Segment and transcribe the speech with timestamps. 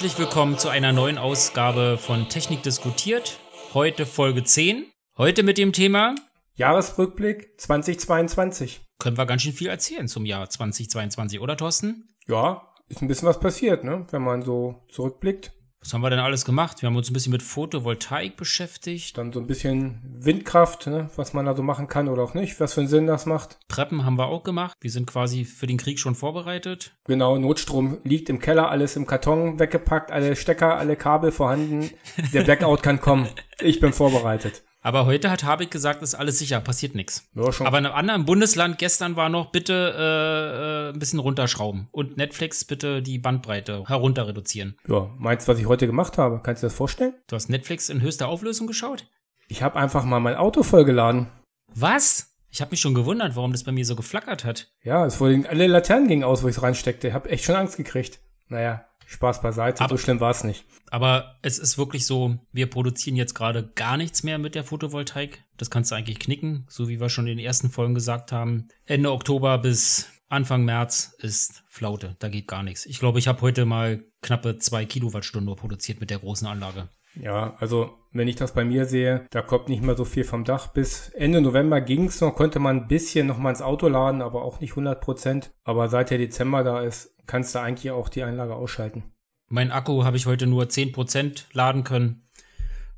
[0.00, 3.38] Herzlich willkommen zu einer neuen Ausgabe von Technik diskutiert.
[3.74, 4.86] Heute Folge 10.
[5.18, 6.14] Heute mit dem Thema
[6.54, 8.80] Jahresrückblick 2022.
[8.98, 12.08] Können wir ganz schön viel erzählen zum Jahr 2022, oder Thorsten?
[12.26, 14.06] Ja, ist ein bisschen was passiert, ne?
[14.10, 15.52] Wenn man so zurückblickt.
[15.82, 16.82] Was haben wir denn alles gemacht?
[16.82, 19.16] Wir haben uns ein bisschen mit Photovoltaik beschäftigt.
[19.16, 21.08] Dann so ein bisschen Windkraft, ne?
[21.16, 23.58] was man da so machen kann oder auch nicht, was für einen Sinn das macht.
[23.66, 24.76] Preppen haben wir auch gemacht.
[24.80, 26.92] Wir sind quasi für den Krieg schon vorbereitet.
[27.06, 31.90] Genau, Notstrom liegt im Keller, alles im Karton weggepackt, alle Stecker, alle Kabel vorhanden.
[32.34, 33.28] Der Blackout kann kommen.
[33.58, 34.62] Ich bin vorbereitet.
[34.82, 37.28] Aber heute hat Habeck gesagt, ist alles sicher, passiert nichts.
[37.34, 37.66] Ja, schon.
[37.66, 41.88] Aber in einem anderen Bundesland gestern war noch, bitte äh, äh, ein bisschen runterschrauben.
[41.92, 44.78] Und Netflix bitte die Bandbreite herunter reduzieren.
[44.88, 46.40] Ja, meinst du, was ich heute gemacht habe?
[46.42, 47.14] Kannst du dir das vorstellen?
[47.26, 49.06] Du hast Netflix in höchster Auflösung geschaut?
[49.48, 51.26] Ich habe einfach mal mein Auto vollgeladen.
[51.74, 52.36] Was?
[52.50, 54.72] Ich habe mich schon gewundert, warum das bei mir so geflackert hat.
[54.82, 57.08] Ja, es wurden alle Laternen gingen aus, wo ich es reinsteckte.
[57.08, 58.20] Ich habe echt schon Angst gekriegt.
[58.48, 60.64] Naja, Spaß beiseite, Aber- so schlimm war es nicht.
[60.90, 65.42] Aber es ist wirklich so, wir produzieren jetzt gerade gar nichts mehr mit der Photovoltaik.
[65.56, 68.68] Das kannst du eigentlich knicken, so wie wir schon in den ersten Folgen gesagt haben.
[68.86, 72.86] Ende Oktober bis Anfang März ist Flaute, da geht gar nichts.
[72.86, 76.88] Ich glaube, ich habe heute mal knappe zwei Kilowattstunden nur produziert mit der großen Anlage.
[77.14, 80.44] Ja, also wenn ich das bei mir sehe, da kommt nicht mehr so viel vom
[80.44, 80.68] Dach.
[80.68, 84.42] Bis Ende November ging's noch, konnte man ein bisschen noch mal ins Auto laden, aber
[84.42, 85.52] auch nicht 100 Prozent.
[85.64, 89.04] Aber seit der Dezember da ist, kannst du eigentlich auch die Anlage ausschalten.
[89.48, 92.28] Mein Akku habe ich heute nur 10% laden können.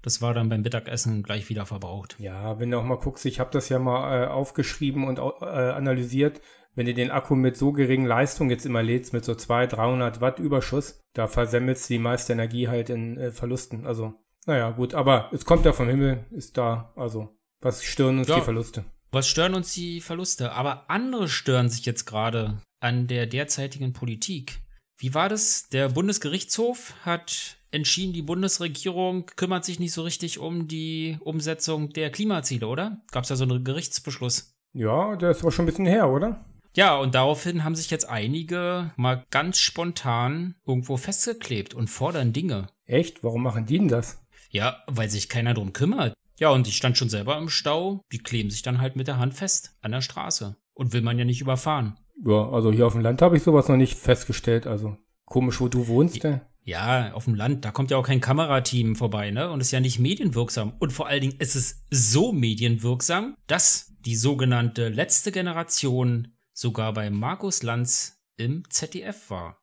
[0.02, 2.16] Das war dann beim Mittagessen gleich wieder verbraucht.
[2.18, 5.44] Ja, wenn du auch mal guckst, ich habe das ja mal äh, aufgeschrieben und äh,
[5.44, 6.40] analysiert.
[6.74, 10.20] Wenn du den Akku mit so geringen Leistung jetzt immer lädst, mit so 200, 300
[10.20, 13.86] Watt Überschuss, da versemmelst du die meiste Energie halt in äh, Verlusten.
[13.86, 14.14] Also,
[14.46, 17.28] naja, gut, aber es kommt ja vom Himmel, ist da, also,
[17.60, 18.36] was stören uns Ja.
[18.36, 18.84] die Verluste?
[19.10, 20.52] Was stören uns die Verluste?
[20.52, 24.60] Aber andere stören sich jetzt gerade an der derzeitigen Politik.
[24.98, 25.68] Wie war das?
[25.68, 32.10] Der Bundesgerichtshof hat entschieden, die Bundesregierung kümmert sich nicht so richtig um die Umsetzung der
[32.10, 33.02] Klimaziele, oder?
[33.10, 34.54] Gab es ja so einen Gerichtsbeschluss.
[34.72, 36.44] Ja, der ist aber schon ein bisschen her, oder?
[36.74, 42.68] Ja, und daraufhin haben sich jetzt einige mal ganz spontan irgendwo festgeklebt und fordern Dinge.
[42.86, 43.22] Echt?
[43.22, 44.21] Warum machen die denn das?
[44.52, 46.14] Ja, weil sich keiner drum kümmert.
[46.38, 48.02] Ja, und ich stand schon selber im Stau.
[48.12, 50.56] Die kleben sich dann halt mit der Hand fest an der Straße.
[50.74, 51.98] Und will man ja nicht überfahren.
[52.24, 54.66] Ja, also hier auf dem Land habe ich sowas noch nicht festgestellt.
[54.66, 56.24] Also komisch, wo du wohnst.
[56.24, 56.40] äh.
[56.64, 59.50] Ja, auf dem Land, da kommt ja auch kein Kamerateam vorbei, ne?
[59.50, 60.74] Und ist ja nicht medienwirksam.
[60.78, 67.10] Und vor allen Dingen ist es so medienwirksam, dass die sogenannte letzte Generation sogar bei
[67.10, 69.58] Markus Lanz im ZDF war.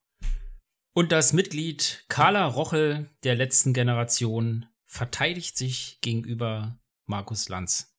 [0.94, 7.94] Und das Mitglied Carla Rochel der letzten Generation verteidigt sich gegenüber Markus Lanz.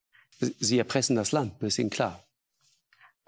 [0.58, 2.24] Sie erpressen das Land, das ist Ihnen klar.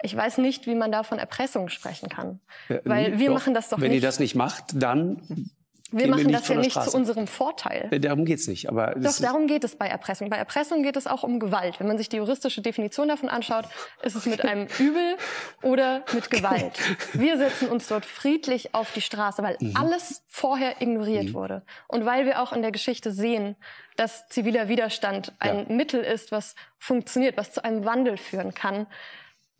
[0.01, 2.41] Ich weiß nicht, wie man da von Erpressung sprechen kann.
[2.67, 4.01] Äh, Weil wir machen das doch Wenn nicht.
[4.01, 5.49] ihr das nicht macht, dann,
[5.93, 7.87] Wir machen das ja nicht zu unserem Vorteil.
[7.91, 8.67] äh, darum geht's nicht.
[8.69, 10.29] Aber Doch, darum geht es bei Erpressung.
[10.29, 11.79] Bei Erpressung geht es auch um Gewalt.
[11.79, 13.65] Wenn man sich die juristische Definition davon anschaut,
[14.01, 15.15] ist es mit einem Übel
[15.61, 16.73] oder mit Gewalt.
[17.13, 19.77] Wir setzen uns dort friedlich auf die Straße, weil Mhm.
[19.77, 21.61] alles vorher ignoriert wurde.
[21.87, 23.55] Und weil wir auch in der Geschichte sehen,
[23.95, 28.87] dass ziviler Widerstand ein Mittel ist, was funktioniert, was zu einem Wandel führen kann,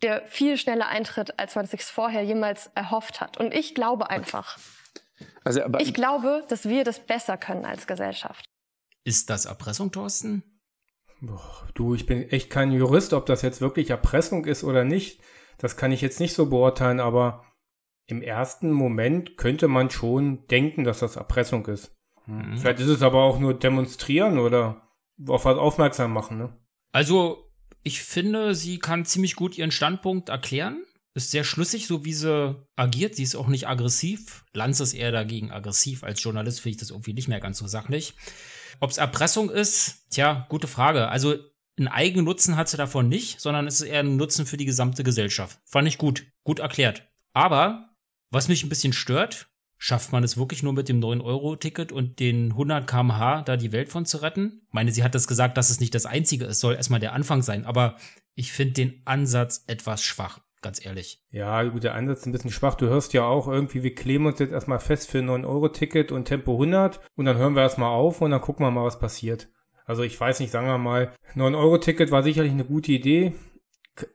[0.02, 3.38] der viel schneller eintritt, als man es sich vorher jemals erhofft hat.
[3.38, 4.58] Und ich glaube einfach,
[5.44, 8.44] also, aber, ich glaube, dass wir das besser können als Gesellschaft.
[9.04, 10.42] Ist das Erpressung, Thorsten?
[11.20, 15.20] Boah, du, ich bin echt kein Jurist, ob das jetzt wirklich Erpressung ist oder nicht.
[15.58, 17.44] Das kann ich jetzt nicht so beurteilen, aber
[18.06, 21.94] im ersten Moment könnte man schon denken, dass das Erpressung ist.
[22.26, 22.56] Mhm.
[22.56, 24.88] Vielleicht ist es aber auch nur demonstrieren oder
[25.28, 26.56] auf was aufmerksam machen, ne?
[26.92, 27.50] Also,
[27.82, 30.84] ich finde, sie kann ziemlich gut ihren Standpunkt erklären.
[31.14, 33.14] Ist sehr schlüssig, so wie sie agiert.
[33.14, 34.44] Sie ist auch nicht aggressiv.
[34.52, 36.02] Lanz ist eher dagegen aggressiv.
[36.02, 38.14] Als Journalist finde ich das irgendwie nicht mehr ganz so sachlich.
[38.80, 41.08] Ob es Erpressung ist, tja, gute Frage.
[41.08, 41.36] Also,
[41.76, 44.64] einen eigenen Nutzen hat sie davon nicht, sondern es ist eher ein Nutzen für die
[44.64, 45.60] gesamte Gesellschaft.
[45.64, 46.26] Fand ich gut.
[46.42, 47.08] Gut erklärt.
[47.32, 47.96] Aber,
[48.30, 49.48] was mich ein bisschen stört,
[49.78, 53.88] schafft man es wirklich nur mit dem 9-Euro-Ticket und den 100 km/h da die Welt
[53.88, 54.62] von zu retten?
[54.66, 57.12] Ich meine, sie hat das gesagt, dass es nicht das Einzige ist, soll erstmal der
[57.12, 57.96] Anfang sein, aber
[58.34, 61.20] ich finde den Ansatz etwas schwach, ganz ehrlich.
[61.30, 62.74] Ja, gut, der Ansatz ist ein bisschen schwach.
[62.74, 66.24] Du hörst ja auch irgendwie, wir kleben uns jetzt erstmal fest für ein 9-Euro-Ticket und
[66.24, 69.48] Tempo 100 und dann hören wir erstmal auf und dann gucken wir mal, was passiert.
[69.84, 73.34] Also ich weiß nicht, sagen wir mal, 9-Euro-Ticket war sicherlich eine gute Idee.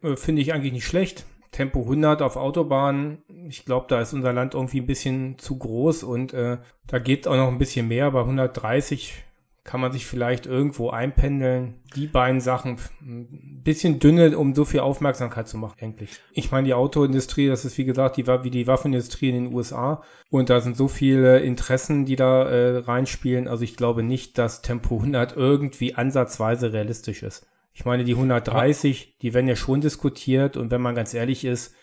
[0.02, 1.26] Äh, Finde ich eigentlich nicht schlecht.
[1.52, 6.04] Tempo 100 auf Autobahnen, ich glaube, da ist unser Land irgendwie ein bisschen zu groß
[6.04, 8.12] und äh, da geht auch noch ein bisschen mehr.
[8.12, 9.24] Bei 130
[9.64, 11.76] kann man sich vielleicht irgendwo einpendeln.
[11.96, 16.20] Die beiden Sachen ein bisschen dünne, um so viel Aufmerksamkeit zu machen, eigentlich.
[16.34, 20.02] Ich meine, die Autoindustrie, das ist wie gesagt die, wie die Waffenindustrie in den USA.
[20.30, 23.48] Und da sind so viele Interessen, die da äh, reinspielen.
[23.48, 27.46] Also ich glaube nicht, dass Tempo 100 irgendwie ansatzweise realistisch ist.
[27.74, 30.58] Ich meine, die 130, die werden ja schon diskutiert.
[30.58, 31.76] Und wenn man ganz ehrlich ist,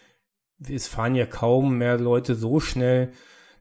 [0.58, 3.12] es fahren ja kaum mehr Leute so schnell,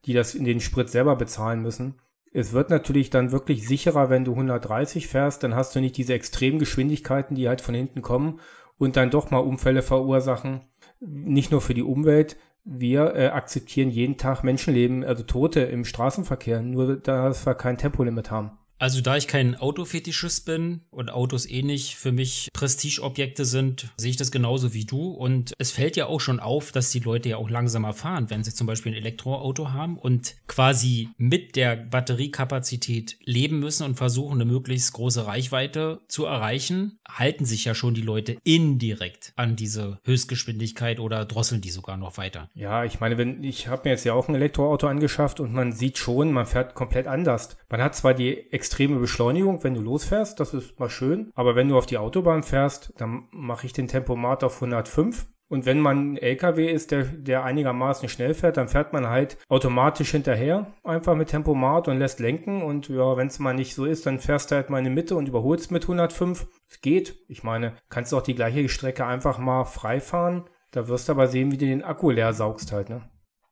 [0.05, 1.95] die das in den Sprit selber bezahlen müssen.
[2.37, 6.13] Es wird natürlich dann wirklich sicherer, wenn du 130 fährst, dann hast du nicht diese
[6.13, 8.41] extremen Geschwindigkeiten, die halt von hinten kommen
[8.77, 10.59] und dann doch mal Unfälle verursachen.
[10.99, 12.35] Nicht nur für die Umwelt.
[12.65, 18.31] Wir äh, akzeptieren jeden Tag Menschenleben, also Tote im Straßenverkehr, nur dass wir kein Tempolimit
[18.31, 18.51] haben.
[18.77, 24.11] Also da ich kein Autofetischist bin und Autos eh nicht für mich Prestigeobjekte sind, sehe
[24.11, 25.11] ich das genauso wie du.
[25.11, 28.43] Und es fällt ja auch schon auf, dass die Leute ja auch langsamer fahren, wenn
[28.43, 34.33] sie zum Beispiel ein Elektroauto haben und quasi mit der Batteriekapazität leben müssen und versuchen,
[34.33, 39.99] eine möglichst große Reichweite zu erreichen, halten sich ja schon die Leute indirekt an diese
[40.03, 42.49] Höchstgeschwindigkeit oder drosseln die sogar noch weiter.
[42.53, 45.71] Ja, ich meine, wenn ich habe mir jetzt ja auch ein Elektroauto angeschafft und man
[45.71, 47.57] sieht schon, man fährt komplett anders.
[47.69, 51.29] Man hat zwar die extreme Beschleunigung, wenn du losfährst, das ist mal schön.
[51.35, 55.27] Aber wenn du auf die Autobahn fährst, dann mache ich den Tempomat auf 105.
[55.47, 60.09] Und wenn man LKW ist, der, der einigermaßen schnell fährt, dann fährt man halt automatisch
[60.09, 62.63] hinterher, einfach mit Tempomat und lässt lenken.
[62.63, 64.89] Und ja, wenn es mal nicht so ist, dann fährst du halt mal in die
[64.89, 66.47] Mitte und überholst mit 105.
[66.67, 67.19] Es geht.
[67.27, 70.49] Ich meine, kannst du auch die gleiche Strecke einfach mal frei fahren.
[70.71, 73.07] Da wirst du aber sehen, wie du den Akku leer saugst halt, ne?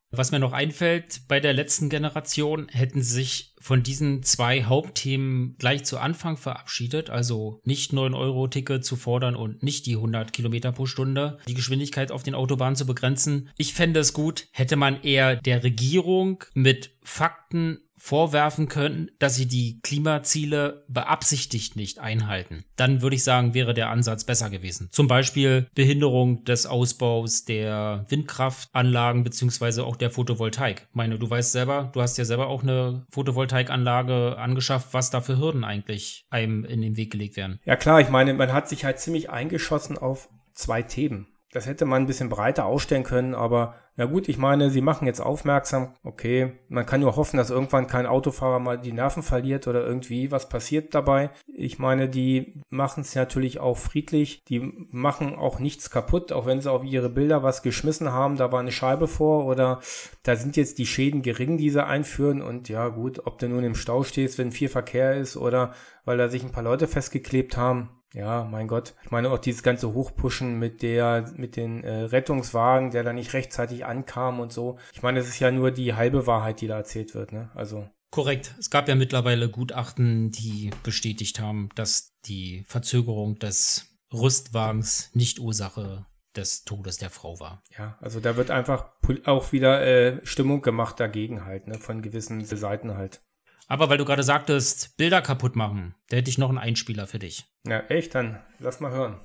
[0.10, 5.86] Was mir noch einfällt, bei der letzten Generation hätten sich von diesen zwei Hauptthemen gleich
[5.86, 11.40] zu Anfang verabschiedet, also nicht 9-Euro-Ticket zu fordern und nicht die 100 Kilometer pro Stunde,
[11.48, 13.50] die Geschwindigkeit auf den Autobahnen zu begrenzen.
[13.58, 19.48] Ich fände es gut, hätte man eher der Regierung mit Fakten vorwerfen können, dass sie
[19.48, 24.90] die Klimaziele beabsichtigt nicht einhalten, dann würde ich sagen, wäre der Ansatz besser gewesen.
[24.92, 30.86] Zum Beispiel Behinderung des Ausbaus der Windkraftanlagen beziehungsweise auch der Photovoltaik.
[30.92, 35.38] Meine, du weißt selber, du hast ja selber auch eine Photovoltaikanlage angeschafft, was da für
[35.38, 37.62] Hürden eigentlich einem in den Weg gelegt werden.
[37.64, 41.28] Ja klar, ich meine, man hat sich halt ziemlich eingeschossen auf zwei Themen.
[41.54, 45.06] Das hätte man ein bisschen breiter ausstellen können, aber na gut, ich meine, sie machen
[45.06, 45.94] jetzt aufmerksam.
[46.04, 50.32] Okay, man kann nur hoffen, dass irgendwann kein Autofahrer mal die Nerven verliert oder irgendwie
[50.32, 51.30] was passiert dabei.
[51.54, 54.44] Ich meine, die machen es natürlich auch friedlich.
[54.46, 58.36] Die machen auch nichts kaputt, auch wenn sie auf ihre Bilder was geschmissen haben.
[58.36, 59.80] Da war eine Scheibe vor oder
[60.24, 62.42] da sind jetzt die Schäden gering, die sie einführen.
[62.42, 65.74] Und ja gut, ob du nun im Stau stehst, wenn viel Verkehr ist oder
[66.04, 67.90] weil da sich ein paar Leute festgeklebt haben.
[68.14, 68.94] Ja, mein Gott.
[69.04, 73.34] Ich meine auch dieses ganze Hochpushen mit der, mit den äh, Rettungswagen, der da nicht
[73.34, 74.78] rechtzeitig ankam und so.
[74.94, 77.50] Ich meine, es ist ja nur die halbe Wahrheit, die da erzählt wird, ne?
[77.56, 77.90] Also.
[78.12, 78.54] Korrekt.
[78.60, 86.06] Es gab ja mittlerweile Gutachten, die bestätigt haben, dass die Verzögerung des Rüstwagens nicht Ursache
[86.36, 87.64] des Todes der Frau war.
[87.78, 88.92] Ja, also da wird einfach
[89.26, 93.24] auch wieder äh, Stimmung gemacht dagegen halt, ne, von gewissen Seiten halt.
[93.68, 97.20] Aber weil du gerade sagtest, Bilder kaputt machen, da hätte ich noch einen Einspieler für
[97.20, 97.46] dich.
[97.66, 98.14] Ja, echt?
[98.16, 99.22] Dann lass mal hören.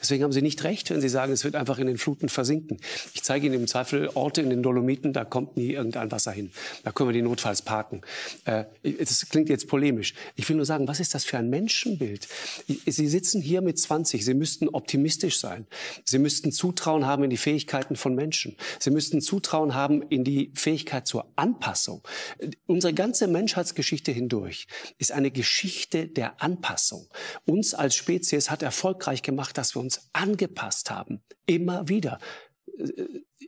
[0.00, 2.78] Deswegen haben Sie nicht recht, wenn Sie sagen, es wird einfach in den Fluten versinken.
[3.14, 6.52] Ich zeige Ihnen im Zweifel Orte in den Dolomiten, da kommt nie irgendein Wasser hin.
[6.84, 8.02] Da können wir die notfalls parken.
[8.44, 8.64] Äh,
[8.98, 10.14] das klingt jetzt polemisch.
[10.36, 12.28] Ich will nur sagen, was ist das für ein Menschenbild?
[12.86, 14.24] Sie sitzen hier mit 20.
[14.24, 15.66] Sie müssten optimistisch sein.
[16.04, 18.56] Sie müssten Zutrauen haben in die Fähigkeiten von Menschen.
[18.78, 22.02] Sie müssten Zutrauen haben in die Fähigkeit zur Anpassung.
[22.66, 24.66] Unsere ganze Menschheitsgeschichte hindurch
[24.98, 27.08] ist eine Geschichte der Anpassung.
[27.46, 31.22] Uns als Spezies hat erfolgreich gemacht, dass wir uns angepasst haben.
[31.46, 32.18] Immer wieder.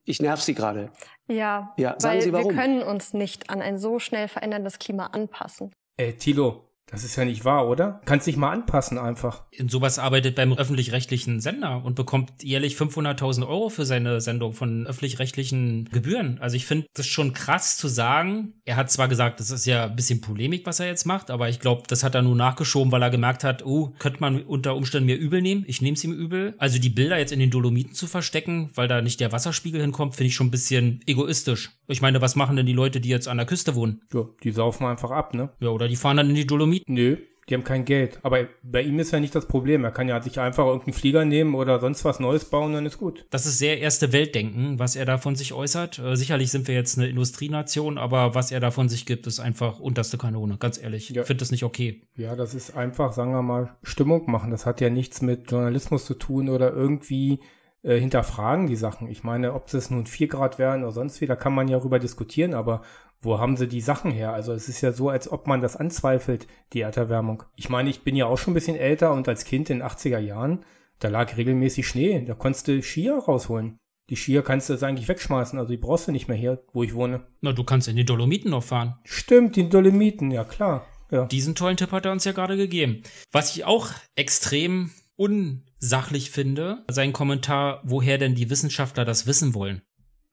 [0.04, 0.92] Ich nerv Sie gerade.
[1.26, 2.50] Ja, ja sagen weil Sie warum.
[2.50, 5.72] wir können uns nicht an ein so schnell veränderndes Klima anpassen.
[5.96, 8.00] Äh, Tilo, das ist ja nicht wahr, oder?
[8.04, 9.42] Kannst dich mal anpassen einfach.
[9.50, 14.86] In sowas arbeitet beim öffentlich-rechtlichen Sender und bekommt jährlich 500.000 Euro für seine Sendung von
[14.86, 16.38] öffentlich-rechtlichen Gebühren.
[16.40, 18.54] Also ich finde das schon krass zu sagen.
[18.64, 21.48] Er hat zwar gesagt, das ist ja ein bisschen Polemik, was er jetzt macht, aber
[21.48, 24.76] ich glaube, das hat er nur nachgeschoben, weil er gemerkt hat, oh, könnte man unter
[24.76, 25.64] Umständen mir übel nehmen.
[25.66, 26.54] Ich nehme es ihm übel.
[26.58, 30.14] Also die Bilder jetzt in den Dolomiten zu verstecken, weil da nicht der Wasserspiegel hinkommt,
[30.14, 31.72] finde ich schon ein bisschen egoistisch.
[31.86, 34.02] Ich meine, was machen denn die Leute, die jetzt an der Küste wohnen?
[34.12, 35.50] Ja, die saufen einfach ab, ne?
[35.60, 37.16] Ja, oder die fahren dann in die Dolomiten Nö,
[37.48, 38.18] die haben kein Geld.
[38.22, 39.84] Aber bei ihm ist ja nicht das Problem.
[39.84, 42.98] Er kann ja sich einfach irgendeinen Flieger nehmen oder sonst was Neues bauen, dann ist
[42.98, 43.26] gut.
[43.30, 45.98] Das ist sehr erste Weltdenken, was er da von sich äußert.
[45.98, 49.40] Äh, sicherlich sind wir jetzt eine Industrienation, aber was er da von sich gibt, ist
[49.40, 51.10] einfach unterste Kanone, ganz ehrlich.
[51.10, 51.22] Ja.
[51.22, 52.02] Ich finde das nicht okay.
[52.16, 54.50] Ja, das ist einfach, sagen wir mal, Stimmung machen.
[54.50, 57.40] Das hat ja nichts mit Journalismus zu tun oder irgendwie
[57.82, 59.08] äh, hinterfragen die Sachen.
[59.08, 61.78] Ich meine, ob es nun vier Grad wären oder sonst wie, da kann man ja
[61.78, 62.80] darüber diskutieren, aber
[63.24, 64.32] wo haben sie die Sachen her?
[64.32, 67.44] Also es ist ja so, als ob man das anzweifelt, die Erderwärmung.
[67.56, 69.86] Ich meine, ich bin ja auch schon ein bisschen älter und als Kind in den
[69.86, 70.64] 80er Jahren,
[70.98, 73.78] da lag regelmäßig Schnee, da konntest du Skier rausholen.
[74.10, 76.82] Die Skier kannst du jetzt eigentlich wegschmeißen, also die brauchst du nicht mehr hier, wo
[76.82, 77.26] ich wohne.
[77.40, 78.96] Na, du kannst in die Dolomiten noch fahren.
[79.04, 80.86] Stimmt, die Dolomiten, ja klar.
[81.10, 81.26] Ja.
[81.26, 83.02] Diesen tollen Tipp hat er uns ja gerade gegeben.
[83.32, 89.82] Was ich auch extrem unsachlich finde, sein Kommentar, woher denn die Wissenschaftler das wissen wollen.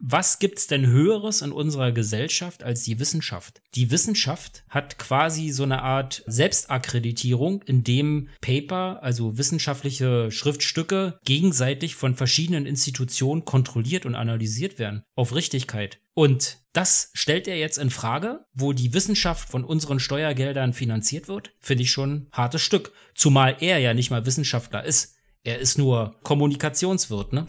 [0.03, 3.62] Was gibt's denn Höheres in unserer Gesellschaft als die Wissenschaft?
[3.75, 11.93] Die Wissenschaft hat quasi so eine Art Selbstakkreditierung, in dem Paper, also wissenschaftliche Schriftstücke, gegenseitig
[11.96, 15.03] von verschiedenen Institutionen kontrolliert und analysiert werden.
[15.13, 16.00] Auf Richtigkeit.
[16.15, 21.53] Und das stellt er jetzt in Frage, wo die Wissenschaft von unseren Steuergeldern finanziert wird,
[21.60, 22.91] finde ich schon ein hartes Stück.
[23.13, 25.15] Zumal er ja nicht mal Wissenschaftler ist.
[25.43, 27.46] Er ist nur Kommunikationswirt, ne?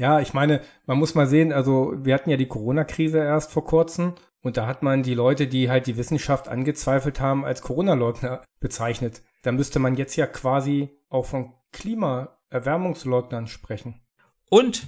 [0.00, 3.66] Ja, ich meine, man muss mal sehen, also wir hatten ja die Corona-Krise erst vor
[3.66, 8.42] kurzem und da hat man die Leute, die halt die Wissenschaft angezweifelt haben, als Corona-Leugner
[8.60, 9.20] bezeichnet.
[9.42, 14.00] Da müsste man jetzt ja quasi auch von Klimaerwärmungsleugnern sprechen.
[14.48, 14.86] Und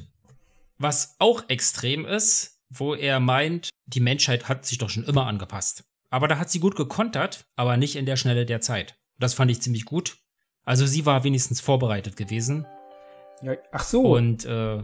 [0.78, 5.84] was auch extrem ist, wo er meint, die Menschheit hat sich doch schon immer angepasst.
[6.08, 8.98] Aber da hat sie gut gekontert, aber nicht in der Schnelle der Zeit.
[9.18, 10.16] Das fand ich ziemlich gut.
[10.64, 12.66] Also sie war wenigstens vorbereitet gewesen.
[13.42, 14.14] Ja, ach so.
[14.16, 14.82] Und äh,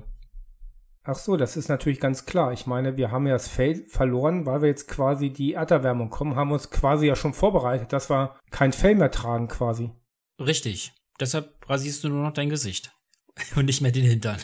[1.11, 2.53] Ach so, das ist natürlich ganz klar.
[2.53, 6.37] Ich meine, wir haben ja das Fell verloren, weil wir jetzt quasi die Erderwärmung kommen,
[6.37, 9.91] haben uns quasi ja schon vorbereitet, dass wir kein Fell mehr tragen quasi.
[10.39, 10.93] Richtig.
[11.19, 12.93] Deshalb rasierst du nur noch dein Gesicht
[13.57, 14.37] und nicht mehr den Hintern.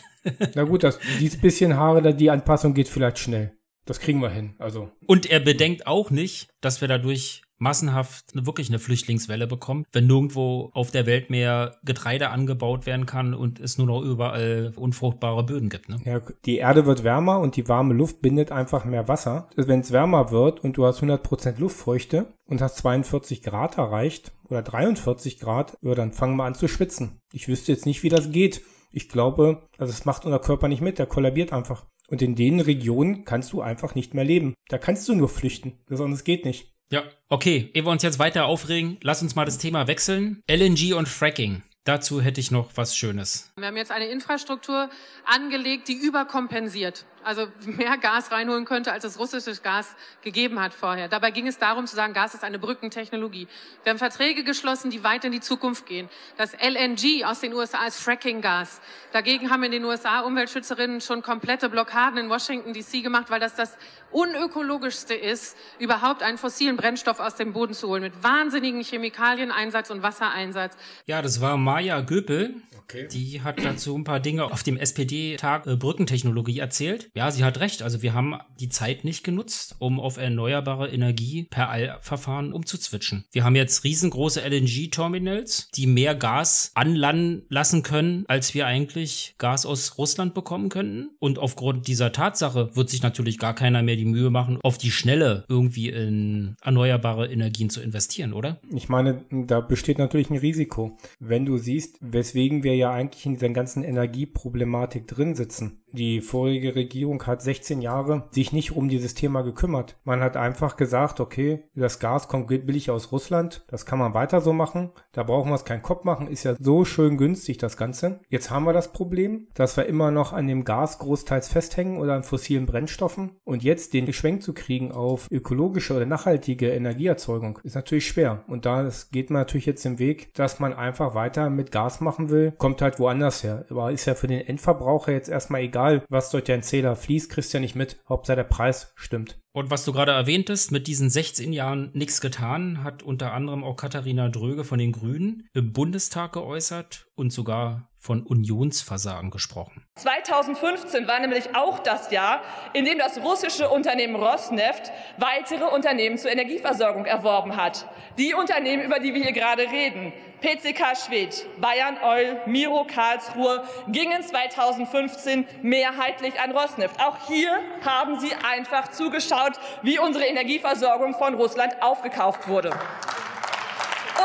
[0.55, 3.54] Na gut, das, dieses bisschen Haare, die Anpassung geht vielleicht schnell.
[3.85, 4.55] Das kriegen wir hin.
[4.57, 4.89] Also.
[5.05, 10.07] Und er bedenkt auch nicht, dass wir dadurch massenhaft eine, wirklich eine Flüchtlingswelle bekommen, wenn
[10.07, 15.43] nirgendwo auf der Welt mehr Getreide angebaut werden kann und es nur noch überall unfruchtbare
[15.43, 15.89] Böden gibt.
[15.89, 15.97] Ne?
[16.03, 19.47] Ja, die Erde wird wärmer und die warme Luft bindet einfach mehr Wasser.
[19.55, 24.61] Wenn es wärmer wird und du hast 100% Luftfeuchte und hast 42 Grad erreicht oder
[24.61, 27.21] 43 Grad, ja, dann fangen wir an zu schwitzen.
[27.31, 28.61] Ich wüsste jetzt nicht, wie das geht.
[28.91, 31.85] Ich glaube, also es macht unser Körper nicht mit, der kollabiert einfach.
[32.07, 34.53] Und in den Regionen kannst du einfach nicht mehr leben.
[34.69, 35.79] Da kannst du nur flüchten.
[35.87, 36.71] Besonders geht nicht.
[36.91, 37.71] Ja, okay.
[37.73, 40.41] Ehe wir uns jetzt weiter aufregen, lass uns mal das Thema wechseln.
[40.49, 41.63] LNG und Fracking.
[41.83, 43.51] Dazu hätte ich noch was Schönes.
[43.57, 44.89] Wir haben jetzt eine Infrastruktur
[45.25, 51.07] angelegt, die überkompensiert also mehr Gas reinholen könnte, als es russisches Gas gegeben hat vorher.
[51.07, 53.47] Dabei ging es darum zu sagen, Gas ist eine Brückentechnologie.
[53.83, 56.09] Wir haben Verträge geschlossen, die weit in die Zukunft gehen.
[56.37, 58.81] Das LNG aus den USA ist Fracking-Gas.
[59.11, 63.55] Dagegen haben in den USA Umweltschützerinnen schon komplette Blockaden in Washington DC gemacht, weil das
[63.55, 63.77] das
[64.11, 70.03] unökologischste ist, überhaupt einen fossilen Brennstoff aus dem Boden zu holen, mit wahnsinnigen Chemikalieneinsatz und
[70.03, 70.77] Wassereinsatz.
[71.05, 72.61] Ja, das war Maja Göpel.
[72.87, 73.07] Okay.
[73.11, 77.09] Die hat dazu ein paar Dinge auf dem SPD-Tag äh, Brückentechnologie erzählt.
[77.15, 77.81] Ja, sie hat recht.
[77.81, 83.25] Also wir haben die Zeit nicht genutzt, um auf erneuerbare Energie per Allverfahren umzuzwitschen.
[83.31, 89.65] Wir haben jetzt riesengroße LNG-Terminals, die mehr Gas anlanden lassen können, als wir eigentlich Gas
[89.65, 91.09] aus Russland bekommen könnten.
[91.17, 94.91] Und aufgrund dieser Tatsache wird sich natürlich gar keiner mehr die Mühe machen, auf die
[94.91, 98.59] Schnelle irgendwie in erneuerbare Energien zu investieren, oder?
[98.71, 100.97] Ich meine, da besteht natürlich ein Risiko.
[101.19, 106.75] Wenn du siehst, weswegen wir ja eigentlich in dieser ganzen Energieproblematik drin sitzen, die vorige
[106.75, 109.97] Regierung hat 16 Jahre sich nicht um dieses Thema gekümmert.
[110.03, 114.41] Man hat einfach gesagt, okay, das Gas kommt billig aus Russland, das kann man weiter
[114.41, 117.77] so machen, da brauchen wir es keinen Kopf machen, ist ja so schön günstig das
[117.77, 118.19] Ganze.
[118.29, 122.13] Jetzt haben wir das Problem, dass wir immer noch an dem Gas großteils festhängen oder
[122.13, 127.75] an fossilen Brennstoffen und jetzt den Geschwenk zu kriegen auf ökologische oder nachhaltige Energieerzeugung ist
[127.75, 131.71] natürlich schwer und da geht man natürlich jetzt den Weg, dass man einfach weiter mit
[131.71, 133.63] Gas machen will, kommt halt woanders her.
[133.69, 137.53] Aber ist ja für den Endverbraucher jetzt erstmal egal, was durch deinen Zähler fließt, kriegst
[137.53, 137.97] ja nicht mit.
[138.09, 139.37] Hauptsache der Preis stimmt.
[139.51, 143.75] Und was du gerade erwähntest, mit diesen 16 Jahren nichts getan, hat unter anderem auch
[143.75, 149.83] Katharina Dröge von den Grünen im Bundestag geäußert und sogar von Unionsversagen gesprochen.
[149.95, 152.41] 2015 war nämlich auch das Jahr,
[152.73, 157.87] in dem das russische Unternehmen Rosneft weitere Unternehmen zur Energieversorgung erworben hat.
[158.19, 164.21] Die Unternehmen, über die wir hier gerade reden, PCK Schwedt, Bayern Oil, Miro Karlsruhe, gingen
[164.21, 166.99] 2015 mehrheitlich an Rosneft.
[167.01, 172.69] Auch hier haben sie einfach zugeschaut, wie unsere Energieversorgung von Russland aufgekauft wurde.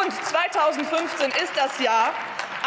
[0.04, 2.12] Und 2015 ist das Jahr,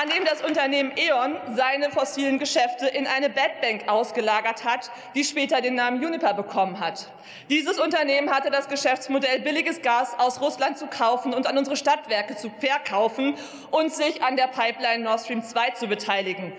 [0.01, 5.61] an dem das Unternehmen E.ON seine fossilen Geschäfte in eine Badbank ausgelagert hat, die später
[5.61, 7.11] den Namen Uniper bekommen hat.
[7.49, 12.35] Dieses Unternehmen hatte das Geschäftsmodell, billiges Gas aus Russland zu kaufen und an unsere Stadtwerke
[12.35, 13.35] zu verkaufen
[13.71, 16.53] und sich an der Pipeline Nord Stream 2 zu beteiligen.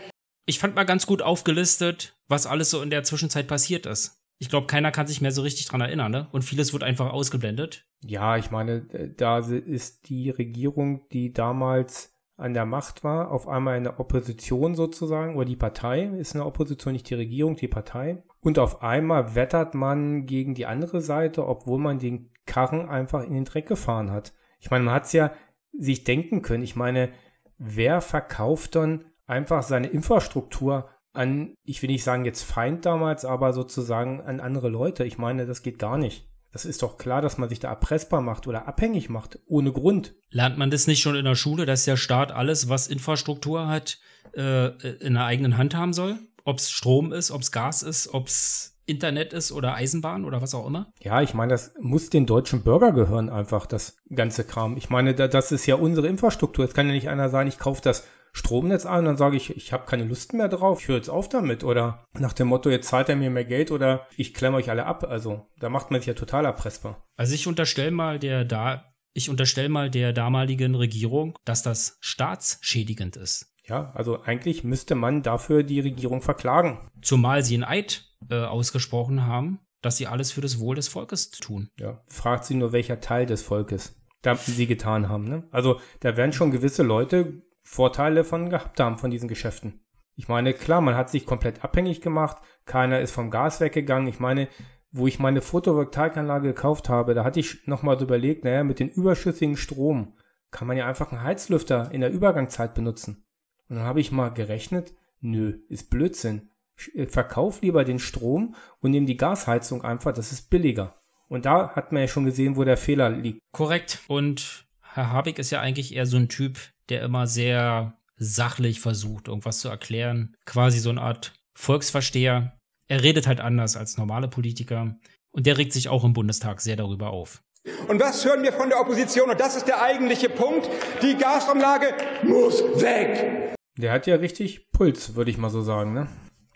[0.47, 4.21] Ich fand mal ganz gut aufgelistet, was alles so in der Zwischenzeit passiert ist.
[4.39, 6.29] Ich glaube, keiner kann sich mehr so richtig dran erinnern, ne?
[6.33, 7.87] Und vieles wird einfach ausgeblendet.
[8.05, 13.47] Ja, ich meine, äh, da ist die Regierung, die damals an der Macht war, auf
[13.47, 17.57] einmal in der Opposition sozusagen, oder die Partei ist in der Opposition, nicht die Regierung,
[17.57, 18.23] die Partei.
[18.41, 23.33] Und auf einmal wettert man gegen die andere Seite, obwohl man den Karren einfach in
[23.33, 24.35] den Dreck gefahren hat.
[24.59, 25.33] Ich meine, man hat es ja
[25.73, 26.63] sich denken können.
[26.63, 27.11] Ich meine,
[27.59, 33.53] wer verkauft dann einfach seine Infrastruktur an, ich will nicht sagen jetzt Feind damals, aber
[33.53, 35.05] sozusagen an andere Leute?
[35.05, 36.29] Ich meine, das geht gar nicht.
[36.55, 40.15] Das ist doch klar, dass man sich da erpressbar macht oder abhängig macht, ohne Grund.
[40.31, 43.99] Lernt man das nicht schon in der Schule, dass der Staat alles, was Infrastruktur hat,
[44.37, 44.69] äh,
[44.99, 46.17] in der eigenen Hand haben soll?
[46.45, 50.43] Ob es Strom ist, ob es Gas ist, ob es Internet ist oder Eisenbahn oder
[50.43, 50.93] was auch immer?
[51.01, 54.77] Ja, ich meine, das muss den deutschen Bürger gehören, einfach das ganze Kram.
[54.77, 56.65] Ich meine, das ist ja unsere Infrastruktur.
[56.65, 59.57] Jetzt kann ja nicht einer sagen, ich kaufe das Stromnetz an und dann sage ich,
[59.57, 61.63] ich habe keine Lust mehr drauf, ich höre jetzt auf damit.
[61.63, 64.87] Oder nach dem Motto, jetzt zahlt er mir mehr Geld oder ich klemme euch alle
[64.87, 65.05] ab.
[65.05, 67.07] Also da macht man sich ja total erpressbar.
[67.17, 73.17] Also ich unterstelle mal der da, ich unterstelle mal der damaligen Regierung, dass das staatsschädigend
[73.17, 73.55] ist.
[73.67, 76.91] Ja, also eigentlich müsste man dafür die Regierung verklagen.
[77.01, 81.31] Zumal sie einen Eid äh, ausgesprochen haben, dass sie alles für das Wohl des Volkes
[81.31, 81.71] tun.
[81.79, 85.29] Ja, fragt sie nur, welcher Teil des Volkes da sie getan haben.
[85.29, 85.45] Ne?
[85.51, 89.81] Also da werden schon gewisse Leute Vorteile von gehabt haben von diesen Geschäften.
[90.15, 94.07] Ich meine, klar, man hat sich komplett abhängig gemacht, keiner ist vom Gas weggegangen.
[94.07, 94.49] Ich meine,
[94.93, 98.89] wo ich meine Photovoltaikanlage gekauft habe, da hatte ich nochmal so überlegt, naja, mit dem
[98.89, 100.15] überschüssigen Strom
[100.53, 103.27] kann man ja einfach einen Heizlüfter in der Übergangszeit benutzen.
[103.69, 106.51] Und dann habe ich mal gerechnet, nö, ist Blödsinn.
[106.95, 110.95] Äh, verkauf lieber den Strom und nimm die Gasheizung einfach, das ist billiger.
[111.29, 113.41] Und da hat man ja schon gesehen, wo der Fehler liegt.
[113.51, 114.03] Korrekt.
[114.07, 119.29] Und Herr Habig ist ja eigentlich eher so ein Typ, der immer sehr sachlich versucht,
[119.29, 120.37] irgendwas zu erklären.
[120.45, 122.59] Quasi so eine Art Volksversteher.
[122.89, 124.97] Er redet halt anders als normale Politiker.
[125.31, 127.43] Und der regt sich auch im Bundestag sehr darüber auf.
[127.89, 129.31] Und was hören wir von der Opposition?
[129.31, 130.69] Und das ist der eigentliche Punkt.
[131.03, 133.55] Die Gasumlage muss weg.
[133.77, 136.07] Der hat ja richtig Puls, würde ich mal so sagen, ne?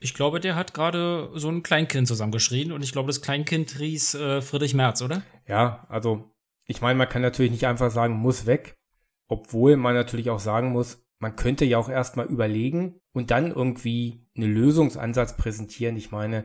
[0.01, 4.15] Ich glaube, der hat gerade so ein Kleinkind zusammengeschrien und ich glaube, das Kleinkind hieß
[4.15, 5.23] äh, Friedrich Merz, oder?
[5.49, 6.31] Ja, also
[6.67, 8.78] ich meine, man kann natürlich nicht einfach sagen, muss weg.
[9.29, 14.27] Obwohl man natürlich auch sagen muss, man könnte ja auch erstmal überlegen und dann irgendwie
[14.37, 15.97] einen Lösungsansatz präsentieren.
[15.97, 16.45] Ich meine,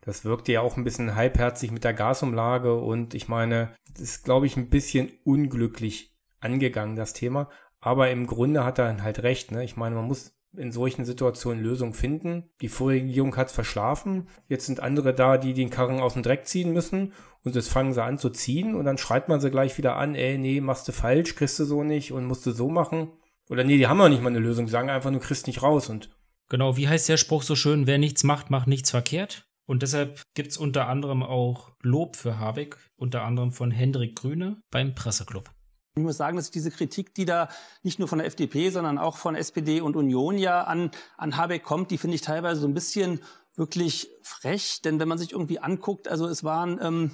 [0.00, 4.24] das wirkte ja auch ein bisschen halbherzig mit der Gasumlage und ich meine, das ist,
[4.24, 7.48] glaube ich, ein bisschen unglücklich angegangen, das Thema.
[7.80, 9.50] Aber im Grunde hat er halt recht.
[9.50, 9.64] Ne?
[9.64, 12.50] Ich meine, man muss in solchen Situationen Lösungen finden.
[12.60, 14.28] Die vorige Regierung hat es verschlafen.
[14.48, 17.12] Jetzt sind andere da, die den Karren aus dem Dreck ziehen müssen.
[17.42, 20.14] Und jetzt fangen sie an zu ziehen und dann schreit man sie gleich wieder an,
[20.14, 23.12] ey, nee, machst du falsch, kriegst du so nicht und musst du so machen.
[23.48, 25.88] Oder nee, die haben auch nicht mal eine Lösung, sagen einfach, du kriegst nicht raus
[25.88, 26.10] und.
[26.48, 29.46] Genau, wie heißt der Spruch so schön, wer nichts macht, macht nichts verkehrt?
[29.66, 34.94] Und deshalb gibt's unter anderem auch Lob für Habeck, unter anderem von Hendrik Grüne beim
[34.94, 35.50] Presseclub.
[35.94, 37.50] Ich muss sagen, dass diese Kritik, die da
[37.82, 41.64] nicht nur von der FDP, sondern auch von SPD und Union ja an, an Habeck
[41.64, 43.20] kommt, die finde ich teilweise so ein bisschen
[43.56, 44.80] wirklich frech.
[44.82, 47.10] Denn wenn man sich irgendwie anguckt, also es waren ähm,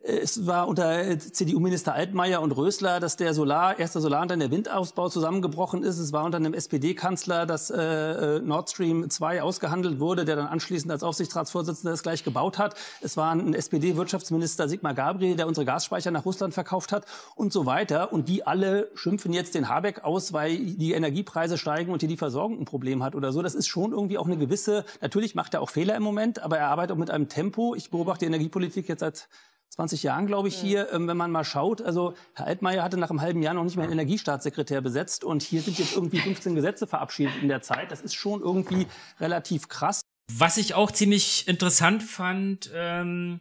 [0.00, 4.52] es war unter CDU-Minister Altmaier und Rösler, dass der Solar, erste Solar- und dann der
[4.52, 5.98] Windausbau zusammengebrochen ist.
[5.98, 10.46] Es war unter einem SPD-Kanzler, dass äh, äh Nord Stream 2 ausgehandelt wurde, der dann
[10.46, 12.76] anschließend als Aufsichtsratsvorsitzender das gleich gebaut hat.
[13.00, 17.66] Es war ein SPD-Wirtschaftsminister Sigmar Gabriel, der unsere Gasspeicher nach Russland verkauft hat und so
[17.66, 18.12] weiter.
[18.12, 22.16] Und die alle schimpfen jetzt den Habeck aus, weil die Energiepreise steigen und hier die
[22.16, 23.42] Versorgung ein Problem hat oder so.
[23.42, 26.56] Das ist schon irgendwie auch eine gewisse, natürlich macht er auch Fehler im Moment, aber
[26.58, 27.74] er arbeitet auch mit einem Tempo.
[27.74, 29.28] Ich beobachte die Energiepolitik jetzt seit
[29.70, 31.82] 20 Jahren, glaube ich, hier, ähm, wenn man mal schaut.
[31.82, 35.42] Also Herr Altmaier hatte nach einem halben Jahr noch nicht mehr einen Energiestaatssekretär besetzt und
[35.42, 37.90] hier sind jetzt irgendwie 15 Gesetze verabschiedet in der Zeit.
[37.90, 38.86] Das ist schon irgendwie
[39.20, 40.00] relativ krass.
[40.32, 43.40] Was ich auch ziemlich interessant fand, ähm,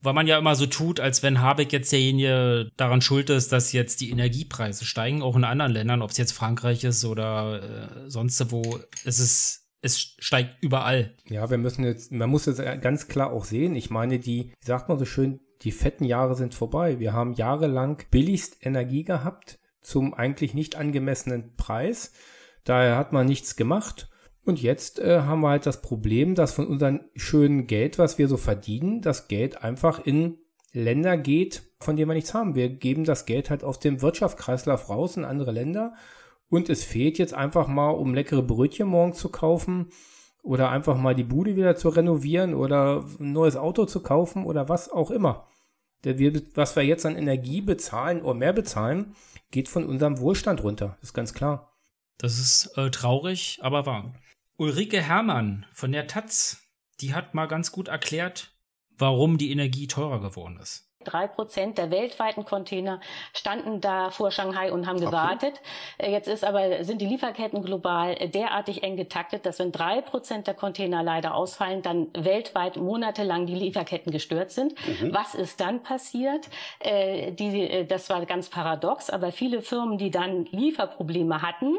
[0.00, 3.72] weil man ja immer so tut, als wenn Habeck jetzt derjenige daran schuld ist, dass
[3.72, 7.62] jetzt die Energiepreise steigen, auch in anderen Ländern, ob es jetzt Frankreich ist oder
[8.06, 11.14] äh, sonst wo, es ist es steigt überall.
[11.28, 14.66] Ja, wir müssen jetzt, man muss jetzt ganz klar auch sehen, ich meine, die, wie
[14.66, 16.98] sagt man so schön, die fetten Jahre sind vorbei.
[16.98, 22.12] Wir haben jahrelang billigst Energie gehabt zum eigentlich nicht angemessenen Preis.
[22.64, 24.10] Daher hat man nichts gemacht.
[24.44, 28.28] Und jetzt äh, haben wir halt das Problem, dass von unserem schönen Geld, was wir
[28.28, 30.38] so verdienen, das Geld einfach in
[30.72, 32.54] Länder geht, von denen wir nichts haben.
[32.54, 35.94] Wir geben das Geld halt aus dem Wirtschaftskreislauf raus in andere Länder.
[36.48, 39.90] Und es fehlt jetzt einfach mal, um leckere Brötchen morgen zu kaufen,
[40.42, 44.68] oder einfach mal die Bude wieder zu renovieren oder ein neues Auto zu kaufen oder
[44.68, 45.48] was auch immer.
[46.54, 49.14] Was wir jetzt an Energie bezahlen oder mehr bezahlen,
[49.50, 50.96] geht von unserem Wohlstand runter.
[51.02, 51.72] Ist ganz klar.
[52.18, 54.14] Das ist äh, traurig, aber wahr.
[54.56, 56.62] Ulrike Herrmann von der Taz,
[57.00, 58.52] die hat mal ganz gut erklärt,
[58.96, 60.87] warum die Energie teurer geworden ist.
[61.08, 63.00] Drei Prozent der weltweiten Container
[63.32, 65.54] standen da vor Shanghai und haben gewartet.
[65.98, 66.08] Okay.
[66.08, 70.46] Äh, jetzt ist aber, sind die Lieferketten global derartig eng getaktet, dass wenn drei Prozent
[70.46, 74.74] der Container leider ausfallen, dann weltweit monatelang die Lieferketten gestört sind.
[74.86, 75.14] Mhm.
[75.14, 76.48] Was ist dann passiert?
[76.80, 81.78] Äh, die, äh, das war ganz paradox, aber viele Firmen, die dann Lieferprobleme hatten,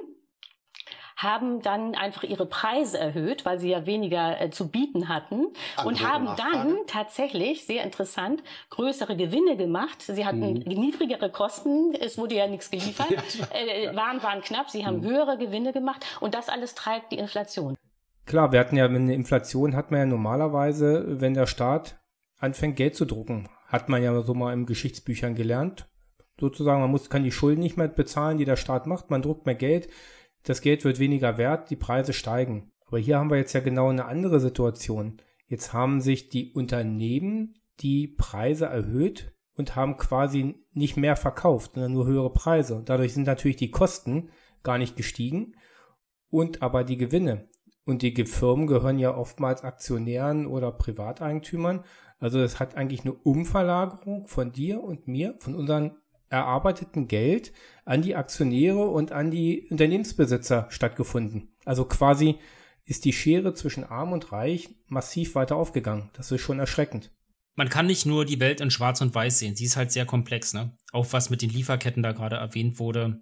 [1.22, 5.88] haben dann einfach ihre Preise erhöht, weil sie ja weniger äh, zu bieten hatten Andere
[5.88, 6.52] und haben Nachfrage.
[6.52, 10.02] dann tatsächlich, sehr interessant, größere Gewinne gemacht.
[10.02, 10.64] Sie hatten mhm.
[10.66, 13.12] niedrigere Kosten, es wurde ja nichts geliefert,
[13.54, 15.10] äh, Waren waren knapp, sie haben mhm.
[15.10, 17.76] höhere Gewinne gemacht und das alles treibt die Inflation.
[18.26, 22.00] Klar, wir hatten ja eine Inflation, hat man ja normalerweise, wenn der Staat
[22.38, 25.90] anfängt, Geld zu drucken, hat man ja so mal in Geschichtsbüchern gelernt.
[26.40, 29.46] Sozusagen, man muss, kann die Schulden nicht mehr bezahlen, die der Staat macht, man druckt
[29.46, 29.90] mehr Geld,
[30.50, 32.72] das Geld wird weniger wert, die Preise steigen.
[32.88, 35.22] Aber hier haben wir jetzt ja genau eine andere Situation.
[35.46, 41.94] Jetzt haben sich die Unternehmen die Preise erhöht und haben quasi nicht mehr verkauft, sondern
[41.94, 42.82] nur höhere Preise.
[42.84, 44.32] Dadurch sind natürlich die Kosten
[44.64, 45.54] gar nicht gestiegen
[46.32, 47.48] und aber die Gewinne.
[47.86, 51.84] Und die Firmen gehören ja oftmals Aktionären oder Privateigentümern.
[52.18, 55.98] Also es hat eigentlich eine Umverlagerung von dir und mir, von unseren
[56.30, 57.52] erarbeiteten Geld
[57.86, 61.52] an die Aktionäre und an die Unternehmensbesitzer stattgefunden.
[61.66, 62.36] Also quasi
[62.86, 66.10] ist die Schere zwischen arm und reich massiv weiter aufgegangen.
[66.14, 67.12] Das ist schon erschreckend.
[67.56, 69.56] Man kann nicht nur die Welt in Schwarz und Weiß sehen.
[69.56, 70.78] Sie ist halt sehr komplex, ne?
[70.92, 73.22] Auch was mit den Lieferketten da gerade erwähnt wurde.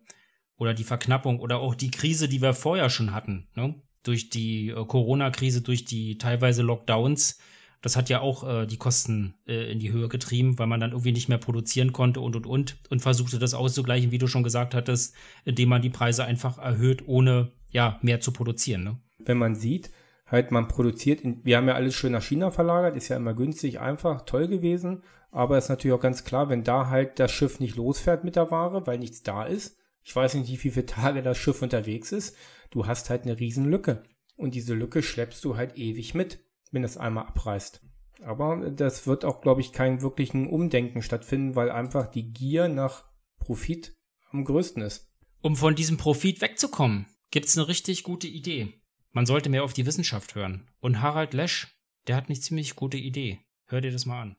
[0.57, 3.81] Oder die Verknappung oder auch die Krise, die wir vorher schon hatten, ne?
[4.03, 7.39] Durch die äh, Corona-Krise, durch die teilweise Lockdowns
[7.81, 10.91] das hat ja auch äh, die Kosten äh, in die Höhe getrieben, weil man dann
[10.91, 14.43] irgendwie nicht mehr produzieren konnte und und und und versuchte das auszugleichen, wie du schon
[14.43, 18.83] gesagt hattest, indem man die Preise einfach erhöht, ohne ja mehr zu produzieren.
[18.83, 18.97] Ne?
[19.19, 19.91] Wenn man sieht,
[20.25, 23.33] halt man produziert, in, wir haben ja alles schön nach China verlagert, ist ja immer
[23.33, 27.59] günstig, einfach, toll gewesen, aber ist natürlich auch ganz klar, wenn da halt das Schiff
[27.59, 31.21] nicht losfährt mit der Ware, weil nichts da ist, ich weiß nicht, wie viele Tage
[31.21, 32.35] das Schiff unterwegs ist,
[32.71, 34.03] du hast halt eine riesen Lücke.
[34.37, 36.39] Und diese Lücke schleppst du halt ewig mit
[36.73, 37.81] wenn es einmal abreißt.
[38.23, 43.05] Aber das wird auch, glaube ich, kein wirklichen Umdenken stattfinden, weil einfach die Gier nach
[43.39, 43.95] Profit
[44.31, 45.11] am größten ist.
[45.41, 48.81] Um von diesem Profit wegzukommen, gibt es eine richtig gute Idee.
[49.11, 50.67] Man sollte mehr auf die Wissenschaft hören.
[50.79, 51.77] Und Harald Lesch,
[52.07, 53.39] der hat eine ziemlich gute Idee.
[53.67, 54.35] Hör dir das mal an.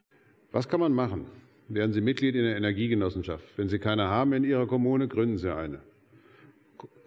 [0.50, 1.26] Was kann man machen?
[1.68, 3.44] Werden Sie Mitglied in der Energiegenossenschaft.
[3.56, 5.82] Wenn Sie keine haben in Ihrer Kommune, gründen Sie eine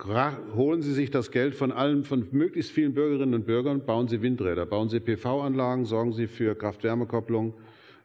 [0.05, 4.21] holen Sie sich das Geld von allen, von möglichst vielen Bürgerinnen und Bürgern, bauen Sie
[4.21, 7.53] Windräder, bauen Sie PV-Anlagen, sorgen Sie für Kraft-Wärme-Kopplung,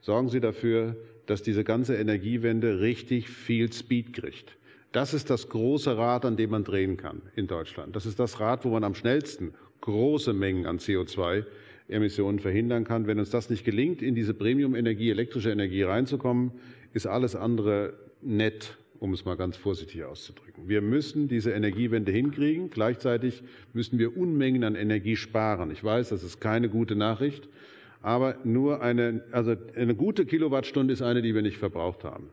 [0.00, 4.56] sorgen Sie dafür, dass diese ganze Energiewende richtig viel Speed kriegt.
[4.92, 7.96] Das ist das große Rad, an dem man drehen kann in Deutschland.
[7.96, 13.06] Das ist das Rad, wo man am schnellsten große Mengen an CO2-Emissionen verhindern kann.
[13.06, 16.52] Wenn uns das nicht gelingt, in diese Premium-Energie, elektrische Energie reinzukommen,
[16.92, 20.68] ist alles andere nett um es mal ganz vorsichtig auszudrücken.
[20.68, 22.70] Wir müssen diese Energiewende hinkriegen.
[22.70, 25.70] Gleichzeitig müssen wir Unmengen an Energie sparen.
[25.70, 27.48] Ich weiß, das ist keine gute Nachricht,
[28.02, 32.32] aber nur eine, also eine gute Kilowattstunde ist eine, die wir nicht verbraucht haben.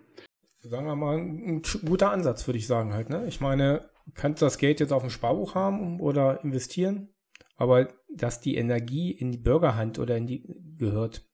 [0.61, 3.09] Sagen wir mal, ein guter Ansatz, würde ich sagen halt.
[3.09, 3.25] Ne?
[3.27, 7.09] Ich meine, kannst das Geld jetzt auf dem Sparbuch haben oder investieren,
[7.57, 10.43] aber dass die Energie in die Bürgerhand oder in die
[10.77, 11.25] gehört,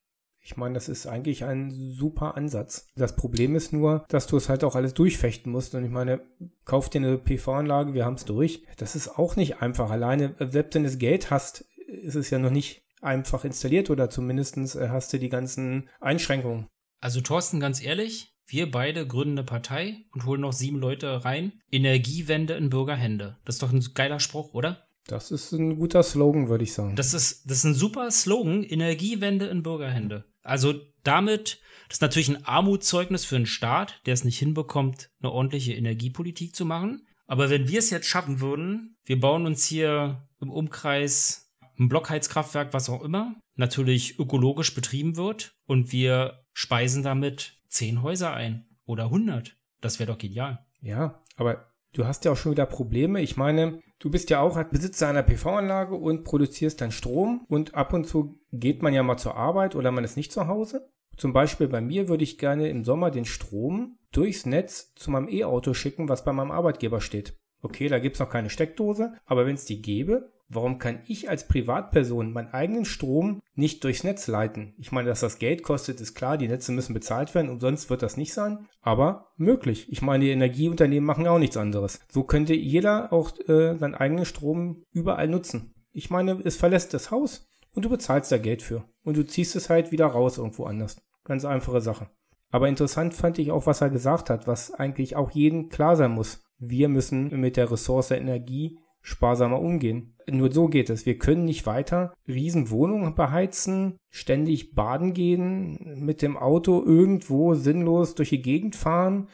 [0.42, 2.88] ich meine, das ist eigentlich ein super Ansatz.
[2.96, 5.76] Das Problem ist nur, dass du es halt auch alles durchfechten musst.
[5.76, 6.22] Und ich meine,
[6.66, 8.64] kauf dir eine PV-Anlage, wir haben es durch.
[8.78, 9.92] Das ist auch nicht einfach.
[9.92, 14.10] Alleine, selbst wenn du das Geld hast, ist es ja noch nicht einfach installiert oder
[14.10, 16.68] zumindest äh, hast du die ganzen Einschränkungen.
[17.00, 21.54] Also Thorsten, ganz ehrlich, wir beide gründen eine Partei und holen noch sieben Leute rein.
[21.72, 23.38] Energiewende in Bürgerhände.
[23.46, 24.88] Das ist doch ein geiler Spruch, oder?
[25.08, 26.96] Das ist ein guter Slogan, würde ich sagen.
[26.96, 30.26] Das ist, das ist ein super Slogan, Energiewende in Bürgerhände.
[30.44, 35.32] Also damit, das ist natürlich ein Armutszeugnis für einen Staat, der es nicht hinbekommt, eine
[35.32, 37.08] ordentliche Energiepolitik zu machen.
[37.26, 42.74] Aber wenn wir es jetzt schaffen würden, wir bauen uns hier im Umkreis ein Blockheizkraftwerk,
[42.74, 49.06] was auch immer, natürlich ökologisch betrieben wird und wir speisen damit zehn Häuser ein oder
[49.06, 49.56] 100.
[49.82, 50.66] Das wäre doch genial.
[50.82, 53.22] Ja, aber du hast ja auch schon wieder Probleme.
[53.22, 57.92] Ich meine, Du bist ja auch Besitzer einer PV-Anlage und produzierst dann Strom und ab
[57.94, 60.90] und zu geht man ja mal zur Arbeit oder man ist nicht zu Hause.
[61.18, 65.28] Zum Beispiel bei mir würde ich gerne im Sommer den Strom durchs Netz zu meinem
[65.28, 67.38] E-Auto schicken, was bei meinem Arbeitgeber steht.
[67.62, 71.48] Okay, da gibt's noch keine Steckdose, aber wenn es die gäbe, warum kann ich als
[71.48, 74.74] Privatperson meinen eigenen Strom nicht durchs Netz leiten?
[74.78, 78.02] Ich meine, dass das Geld kostet, ist klar, die Netze müssen bezahlt werden, umsonst wird
[78.02, 79.88] das nicht sein, aber möglich.
[79.92, 82.00] Ich meine, die Energieunternehmen machen auch nichts anderes.
[82.10, 85.74] So könnte jeder auch äh, seinen eigenen Strom überall nutzen.
[85.92, 88.86] Ich meine, es verlässt das Haus und du bezahlst da Geld für.
[89.04, 90.98] Und du ziehst es halt wieder raus irgendwo anders.
[91.24, 92.10] Ganz einfache Sache.
[92.52, 96.12] Aber interessant fand ich auch, was er gesagt hat, was eigentlich auch jedem klar sein
[96.12, 96.42] muss.
[96.58, 100.16] Wir müssen mit der Ressource Energie sparsamer umgehen.
[100.30, 101.06] Nur so geht es.
[101.06, 108.30] Wir können nicht weiter Riesenwohnungen beheizen, ständig baden gehen, mit dem Auto irgendwo sinnlos durch
[108.30, 109.28] die Gegend fahren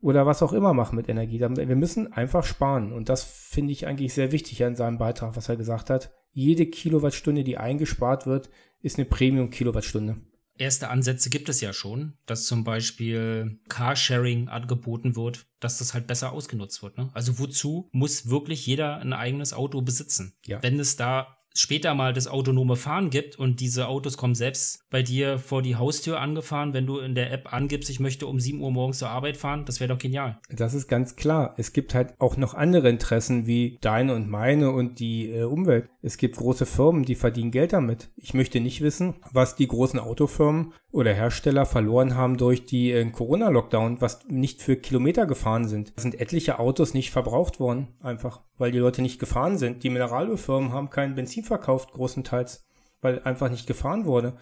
[0.00, 1.40] oder was auch immer machen mit Energie.
[1.40, 2.92] Wir müssen einfach sparen.
[2.92, 6.10] Und das finde ich eigentlich sehr wichtig an seinem Beitrag, was er gesagt hat.
[6.32, 10.16] Jede Kilowattstunde, die eingespart wird, ist eine Premium-Kilowattstunde
[10.60, 16.06] erste Ansätze gibt es ja schon, dass zum Beispiel Carsharing angeboten wird, dass das halt
[16.06, 16.98] besser ausgenutzt wird.
[16.98, 17.10] Ne?
[17.12, 20.34] Also wozu muss wirklich jeder ein eigenes Auto besitzen?
[20.46, 20.62] Ja.
[20.62, 25.02] Wenn es da später mal das autonome Fahren gibt und diese Autos kommen selbst bei
[25.02, 28.60] dir vor die Haustür angefahren, wenn du in der App angibst, ich möchte um 7
[28.60, 30.38] Uhr morgens zur Arbeit fahren, das wäre doch genial.
[30.48, 31.54] Das ist ganz klar.
[31.56, 35.88] Es gibt halt auch noch andere Interessen wie deine und meine und die äh, Umwelt.
[36.02, 38.10] Es gibt große Firmen, die verdienen Geld damit.
[38.16, 43.08] Ich möchte nicht wissen, was die großen Autofirmen oder Hersteller verloren haben durch die äh,
[43.10, 45.92] Corona-Lockdown, was nicht für Kilometer gefahren sind.
[45.96, 49.84] Es sind etliche Autos nicht verbraucht worden, einfach, weil die Leute nicht gefahren sind.
[49.84, 52.66] Die Mineralölfirmen haben kein Benzin verkauft, großenteils,
[53.00, 54.36] weil einfach nicht gefahren wurde.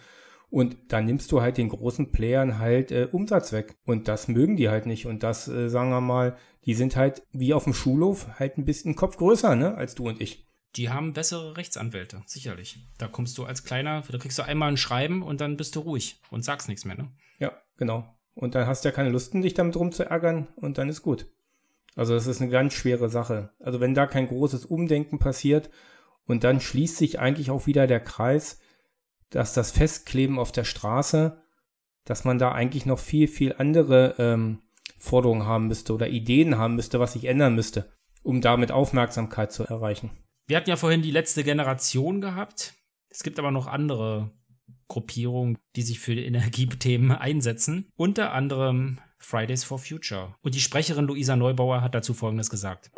[0.49, 3.77] Und dann nimmst du halt den großen Playern halt äh, Umsatz weg.
[3.85, 5.05] Und das mögen die halt nicht.
[5.05, 8.65] Und das, äh, sagen wir mal, die sind halt wie auf dem Schulhof halt ein
[8.65, 10.47] bisschen Kopf größer, ne, als du und ich.
[10.75, 12.85] Die haben bessere Rechtsanwälte, sicherlich.
[12.97, 15.79] Da kommst du als kleiner, da kriegst du einmal ein Schreiben und dann bist du
[15.79, 17.11] ruhig und sagst nichts mehr, ne?
[17.39, 18.15] Ja, genau.
[18.35, 21.27] Und dann hast du ja keine Lust, dich damit rumzuärgern und dann ist gut.
[21.95, 23.49] Also das ist eine ganz schwere Sache.
[23.59, 25.69] Also wenn da kein großes Umdenken passiert
[26.29, 28.59] und dann schließt sich eigentlich auch wieder der Kreis,
[29.31, 31.41] dass das Festkleben auf der Straße,
[32.05, 34.61] dass man da eigentlich noch viel, viel andere ähm,
[34.97, 39.63] Forderungen haben müsste oder Ideen haben müsste, was sich ändern müsste, um damit Aufmerksamkeit zu
[39.63, 40.11] erreichen.
[40.45, 42.75] Wir hatten ja vorhin die letzte Generation gehabt.
[43.09, 44.31] Es gibt aber noch andere
[44.87, 47.89] Gruppierungen, die sich für die Energiethemen einsetzen.
[47.95, 50.33] Unter anderem Fridays for Future.
[50.41, 52.89] Und die Sprecherin Luisa Neubauer hat dazu Folgendes gesagt.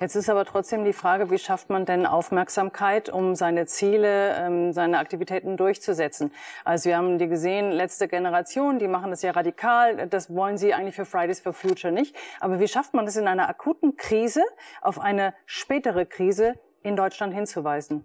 [0.00, 4.72] Jetzt ist aber trotzdem die Frage, wie schafft man denn Aufmerksamkeit, um seine Ziele, ähm,
[4.72, 6.32] seine Aktivitäten durchzusetzen?
[6.64, 10.06] Also wir haben die gesehen, letzte Generation, die machen das ja radikal.
[10.08, 12.14] Das wollen sie eigentlich für Fridays for Future nicht.
[12.38, 14.42] Aber wie schafft man das in einer akuten Krise
[14.82, 18.04] auf eine spätere Krise in Deutschland hinzuweisen.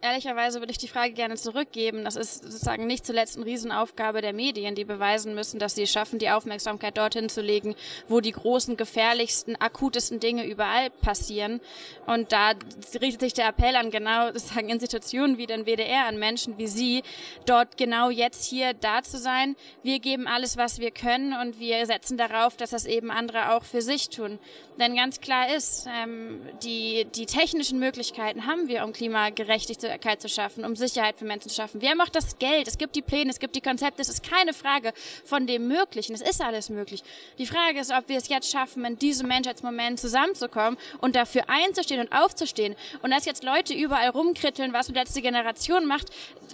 [0.00, 2.04] Ehrlicherweise würde ich die Frage gerne zurückgeben.
[2.04, 5.90] Das ist sozusagen nicht zuletzt eine Riesenaufgabe der Medien, die beweisen müssen, dass sie es
[5.90, 7.74] schaffen, die Aufmerksamkeit dorthin zu legen,
[8.06, 11.60] wo die großen, gefährlichsten, akutesten Dinge überall passieren.
[12.06, 12.52] Und da
[13.00, 17.02] richtet sich der Appell an genau sozusagen Institutionen wie den WDR, an Menschen wie Sie,
[17.44, 19.56] dort genau jetzt hier da zu sein.
[19.82, 23.64] Wir geben alles, was wir können und wir setzen darauf, dass das eben andere auch
[23.64, 24.38] für sich tun.
[24.78, 29.87] Denn ganz klar ist, ähm, die, die technischen Möglichkeiten haben wir, um Klimagerechtigkeit zu
[30.28, 31.80] schaffen, um Sicherheit für Menschen zu schaffen.
[31.80, 32.68] Wer macht das Geld?
[32.68, 34.02] Es gibt die Pläne, es gibt die Konzepte.
[34.02, 34.92] Es ist keine Frage
[35.24, 36.14] von dem Möglichen.
[36.14, 37.02] Es ist alles möglich.
[37.38, 42.00] Die Frage ist, ob wir es jetzt schaffen, in diesem Menschheitsmoment zusammenzukommen und dafür einzustehen
[42.00, 42.76] und aufzustehen.
[43.02, 46.08] Und dass jetzt Leute überall rumkritteln, was die letzte Generation macht,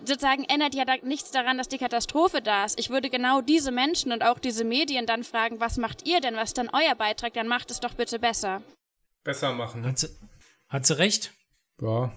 [0.05, 2.79] sozusagen ändert ja nichts daran, dass die Katastrophe da ist.
[2.79, 6.37] Ich würde genau diese Menschen und auch diese Medien dann fragen, was macht ihr denn?
[6.37, 7.35] Was ist dann euer Beitrag?
[7.35, 8.63] Dann macht es doch bitte besser.
[9.23, 9.83] Besser machen.
[9.83, 9.89] Ne?
[9.89, 10.09] Hat, sie,
[10.69, 11.33] hat sie recht?
[11.81, 12.13] Ja.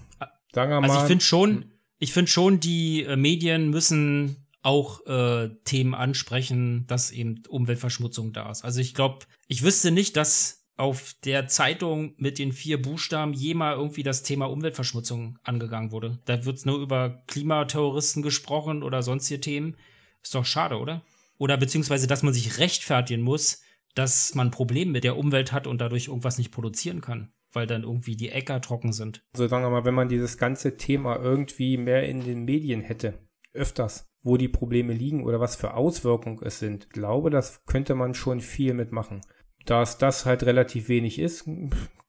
[0.54, 0.90] Sagen wir mal.
[0.90, 6.86] Also ich finde schon, ich finde schon, die äh, Medien müssen auch äh, Themen ansprechen,
[6.86, 8.64] dass eben Umweltverschmutzung da ist.
[8.64, 13.78] Also ich glaube, ich wüsste nicht, dass auf der Zeitung mit den vier Buchstaben jemals
[13.78, 16.20] irgendwie das Thema Umweltverschmutzung angegangen wurde.
[16.24, 19.76] Da wird nur über Klimaterroristen gesprochen oder sonstige Themen.
[20.22, 21.02] Ist doch schade, oder?
[21.36, 23.62] Oder beziehungsweise, dass man sich rechtfertigen muss,
[23.94, 27.82] dass man Probleme mit der Umwelt hat und dadurch irgendwas nicht produzieren kann, weil dann
[27.82, 29.24] irgendwie die Äcker trocken sind.
[29.34, 33.14] So sagen wir mal, wenn man dieses ganze Thema irgendwie mehr in den Medien hätte,
[33.52, 38.14] öfters, wo die Probleme liegen oder was für Auswirkungen es sind, glaube, das könnte man
[38.14, 39.20] schon viel mitmachen.
[39.64, 41.48] Da es das halt relativ wenig ist,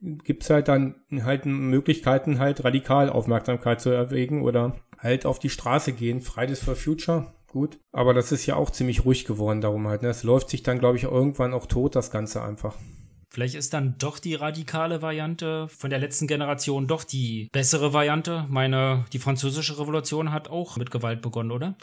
[0.01, 5.49] gibt es halt dann halt Möglichkeiten, halt radikal Aufmerksamkeit zu erwägen oder halt auf die
[5.49, 6.21] Straße gehen.
[6.21, 7.79] Fridays for Future, gut.
[7.91, 10.03] Aber das ist ja auch ziemlich ruhig geworden darum halt.
[10.03, 10.09] Ne?
[10.09, 12.77] Es läuft sich dann, glaube ich, irgendwann auch tot, das Ganze einfach.
[13.31, 18.45] Vielleicht ist dann doch die radikale Variante von der letzten Generation doch die bessere Variante.
[18.49, 21.75] Meine, die französische Revolution hat auch mit Gewalt begonnen, oder?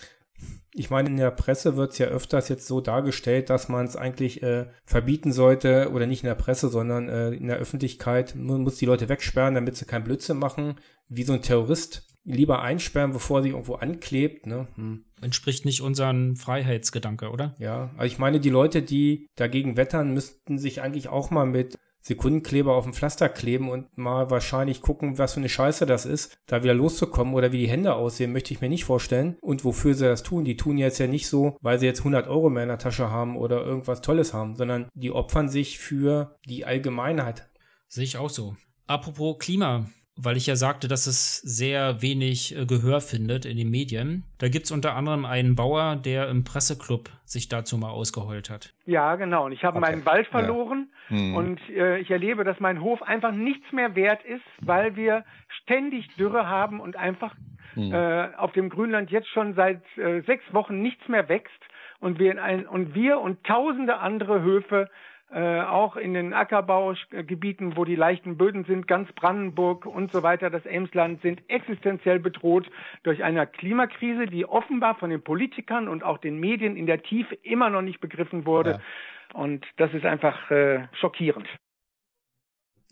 [0.72, 3.96] Ich meine, in der Presse wird es ja öfters jetzt so dargestellt, dass man es
[3.96, 8.34] eigentlich äh, verbieten sollte, oder nicht in der Presse, sondern äh, in der Öffentlichkeit.
[8.36, 10.74] Man muss die Leute wegsperren, damit sie kein Blödsinn machen,
[11.08, 14.46] wie so ein Terrorist lieber einsperren, bevor sie irgendwo anklebt.
[14.46, 14.66] Ne?
[14.74, 15.04] Hm.
[15.22, 17.54] Entspricht nicht unseren Freiheitsgedanke, oder?
[17.58, 21.78] Ja, also ich meine, die Leute, die dagegen wettern, müssten sich eigentlich auch mal mit
[22.06, 26.38] Sekundenkleber auf dem Pflaster kleben und mal wahrscheinlich gucken, was für eine Scheiße das ist,
[26.46, 29.36] da wieder loszukommen oder wie die Hände aussehen, möchte ich mir nicht vorstellen.
[29.40, 32.28] Und wofür sie das tun, die tun jetzt ja nicht so, weil sie jetzt 100
[32.28, 36.36] Euro mehr in der Tasche haben oder irgendwas Tolles haben, sondern die opfern sich für
[36.46, 37.50] die Allgemeinheit.
[37.88, 38.54] Sehe ich auch so.
[38.86, 43.70] Apropos Klima, weil ich ja sagte, dass es sehr wenig äh, Gehör findet in den
[43.70, 44.24] Medien.
[44.38, 48.74] Da gibt es unter anderem einen Bauer, der im Presseclub sich dazu mal ausgeheult hat.
[48.86, 49.46] Ja, genau.
[49.46, 49.90] Und ich habe okay.
[49.90, 50.95] meinen Wald verloren ja.
[51.08, 51.34] Hm.
[51.34, 55.24] und äh, ich erlebe, dass mein Hof einfach nichts mehr wert ist, weil wir
[55.62, 57.34] ständig Dürre haben und einfach
[57.74, 57.92] hm.
[57.92, 61.52] äh, auf dem Grünland jetzt schon seit äh, sechs Wochen nichts mehr wächst
[62.00, 64.90] und wir, in ein, und wir und tausende andere Höfe
[65.32, 70.50] äh, auch in den Ackerbaugebieten, wo die leichten Böden sind, ganz Brandenburg und so weiter,
[70.50, 72.70] das Emsland, sind existenziell bedroht
[73.02, 77.34] durch eine Klimakrise, die offenbar von den Politikern und auch den Medien in der Tiefe
[77.42, 78.70] immer noch nicht begriffen wurde.
[78.70, 79.40] Ja.
[79.40, 81.48] Und das ist einfach äh, schockierend.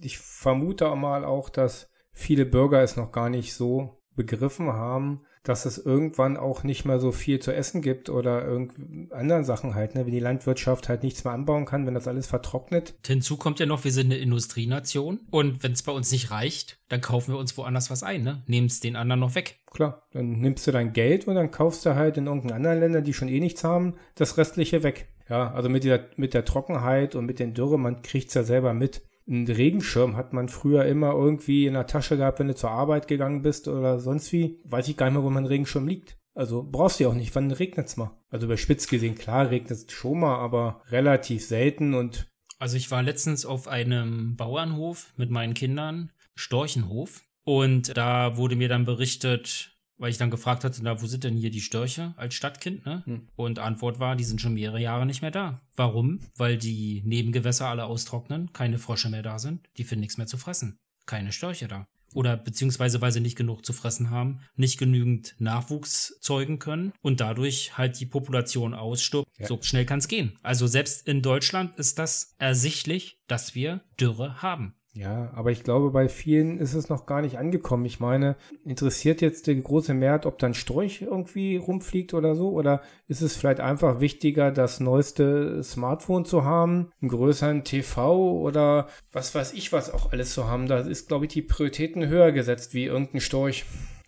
[0.00, 5.66] Ich vermute mal auch, dass viele Bürger es noch gar nicht so begriffen haben, dass
[5.66, 9.94] es irgendwann auch nicht mehr so viel zu essen gibt oder irgend anderen Sachen halt,
[9.94, 10.06] ne?
[10.06, 12.94] wenn die Landwirtschaft halt nichts mehr anbauen kann, wenn das alles vertrocknet.
[13.06, 16.78] Hinzu kommt ja noch, wir sind eine Industrienation und wenn es bei uns nicht reicht,
[16.88, 18.42] dann kaufen wir uns woanders was ein, ne?
[18.46, 19.60] Nehmen es den anderen noch weg.
[19.70, 23.04] Klar, dann nimmst du dein Geld und dann kaufst du halt in irgendeinen anderen Ländern,
[23.04, 25.08] die schon eh nichts haben, das restliche weg.
[25.28, 28.74] Ja, also mit der, mit der Trockenheit und mit den Dürre, man kriegt's ja selber
[28.74, 29.02] mit.
[29.26, 33.08] Ein Regenschirm hat man früher immer irgendwie in der Tasche gehabt, wenn du zur Arbeit
[33.08, 34.60] gegangen bist oder sonst wie.
[34.64, 36.18] Weiß ich gar nicht mehr, wo mein Regenschirm liegt.
[36.34, 37.34] Also brauchst du ja auch nicht.
[37.34, 38.18] Wann regnet's mal?
[38.28, 42.26] Also bei Spitz gesehen, klar regnet's schon mal, aber relativ selten und.
[42.58, 47.22] Also ich war letztens auf einem Bauernhof mit meinen Kindern, Storchenhof.
[47.44, 51.36] Und da wurde mir dann berichtet, weil ich dann gefragt hatte, na, wo sind denn
[51.36, 53.02] hier die Störche als Stadtkind, ne?
[53.06, 53.28] Hm.
[53.36, 55.62] Und Antwort war, die sind schon mehrere Jahre nicht mehr da.
[55.76, 56.20] Warum?
[56.36, 60.36] Weil die Nebengewässer alle austrocknen, keine Frosche mehr da sind, die finden nichts mehr zu
[60.36, 60.78] fressen.
[61.06, 61.86] Keine Störche da.
[62.14, 67.20] Oder beziehungsweise, weil sie nicht genug zu fressen haben, nicht genügend Nachwuchs zeugen können und
[67.20, 69.28] dadurch halt die Population ausstirbt.
[69.36, 69.48] Ja.
[69.48, 70.38] So schnell kann es gehen.
[70.42, 74.74] Also selbst in Deutschland ist das ersichtlich, dass wir Dürre haben.
[74.96, 77.84] Ja, aber ich glaube, bei vielen ist es noch gar nicht angekommen.
[77.84, 82.50] Ich meine, interessiert jetzt der große Mehrheit, ob dann Storch irgendwie rumfliegt oder so?
[82.50, 88.88] Oder ist es vielleicht einfach wichtiger, das neueste Smartphone zu haben, einen größeren TV oder
[89.10, 90.68] was weiß ich, was auch alles zu haben?
[90.68, 93.64] Da ist, glaube ich, die Prioritäten höher gesetzt wie irgendein Storch,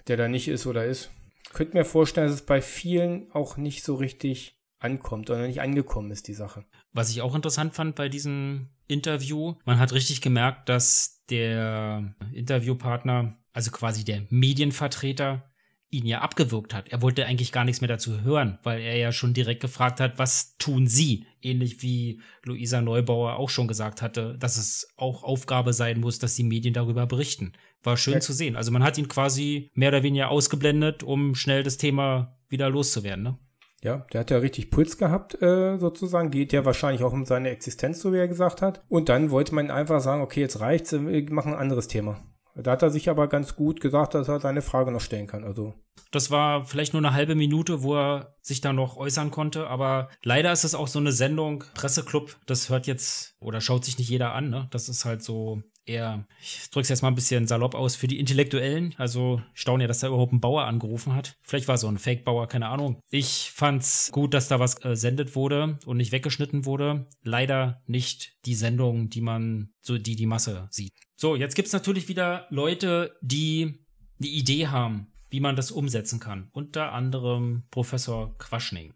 [0.07, 1.11] der da nicht ist oder ist.
[1.43, 5.61] Ich könnte mir vorstellen, dass es bei vielen auch nicht so richtig ankommt oder nicht
[5.61, 6.65] angekommen ist, die Sache.
[6.93, 9.55] Was ich auch interessant fand bei diesem Interview.
[9.65, 15.51] Man hat richtig gemerkt, dass der Interviewpartner, also quasi der Medienvertreter,
[15.91, 16.89] ihn ja abgewürgt hat.
[16.89, 20.19] Er wollte eigentlich gar nichts mehr dazu hören, weil er ja schon direkt gefragt hat,
[20.19, 21.27] was tun Sie?
[21.41, 26.35] Ähnlich wie Luisa Neubauer auch schon gesagt hatte, dass es auch Aufgabe sein muss, dass
[26.35, 27.53] die Medien darüber berichten.
[27.83, 28.21] War schön ja.
[28.21, 28.57] zu sehen.
[28.57, 33.23] Also man hat ihn quasi mehr oder weniger ausgeblendet, um schnell das Thema wieder loszuwerden.
[33.23, 33.39] Ne?
[33.83, 36.31] Ja, der hat ja richtig Puls gehabt, äh, sozusagen.
[36.31, 38.83] Geht ja wahrscheinlich auch um seine Existenz, so wie er gesagt hat.
[38.89, 42.23] Und dann wollte man einfach sagen, okay, jetzt reicht's, wir machen ein anderes Thema.
[42.55, 45.45] Da hat er sich aber ganz gut gesagt, dass er seine Frage noch stellen kann.
[45.45, 45.75] Also
[46.11, 50.09] das war vielleicht nur eine halbe Minute, wo er sich da noch äußern konnte, aber
[50.23, 54.09] leider ist es auch so eine Sendung, Presseclub, das hört jetzt oder schaut sich nicht
[54.09, 54.69] jeder an, ne?
[54.71, 58.09] Das ist halt so eher, ich drücke es jetzt mal ein bisschen salopp aus, für
[58.09, 58.95] die Intellektuellen.
[58.99, 61.37] Also staune ja, dass da überhaupt ein Bauer angerufen hat.
[61.43, 63.01] Vielleicht war so ein Fake-Bauer, keine Ahnung.
[63.11, 67.09] Ich fand's gut, dass da was äh, sendet wurde und nicht weggeschnitten wurde.
[67.23, 70.93] Leider nicht die Sendung, die man, so die die Masse sieht.
[71.15, 73.87] So, jetzt gibt's natürlich wieder Leute, die
[74.19, 76.49] die Idee haben, wie man das umsetzen kann.
[76.53, 78.95] Unter anderem Professor Quaschning.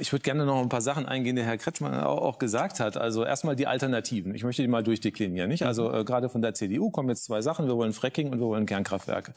[0.00, 2.96] Ich würde gerne noch ein paar Sachen eingehen, die Herr Kretschmann auch, gesagt hat.
[2.96, 4.34] Also erstmal die Alternativen.
[4.34, 5.48] Ich möchte die mal durchdeklinieren.
[5.48, 5.64] Nicht?
[5.64, 7.66] Also äh, gerade von der CDU kommen jetzt zwei Sachen.
[7.66, 9.32] Wir wollen Fracking und wir wollen Kernkraftwerke.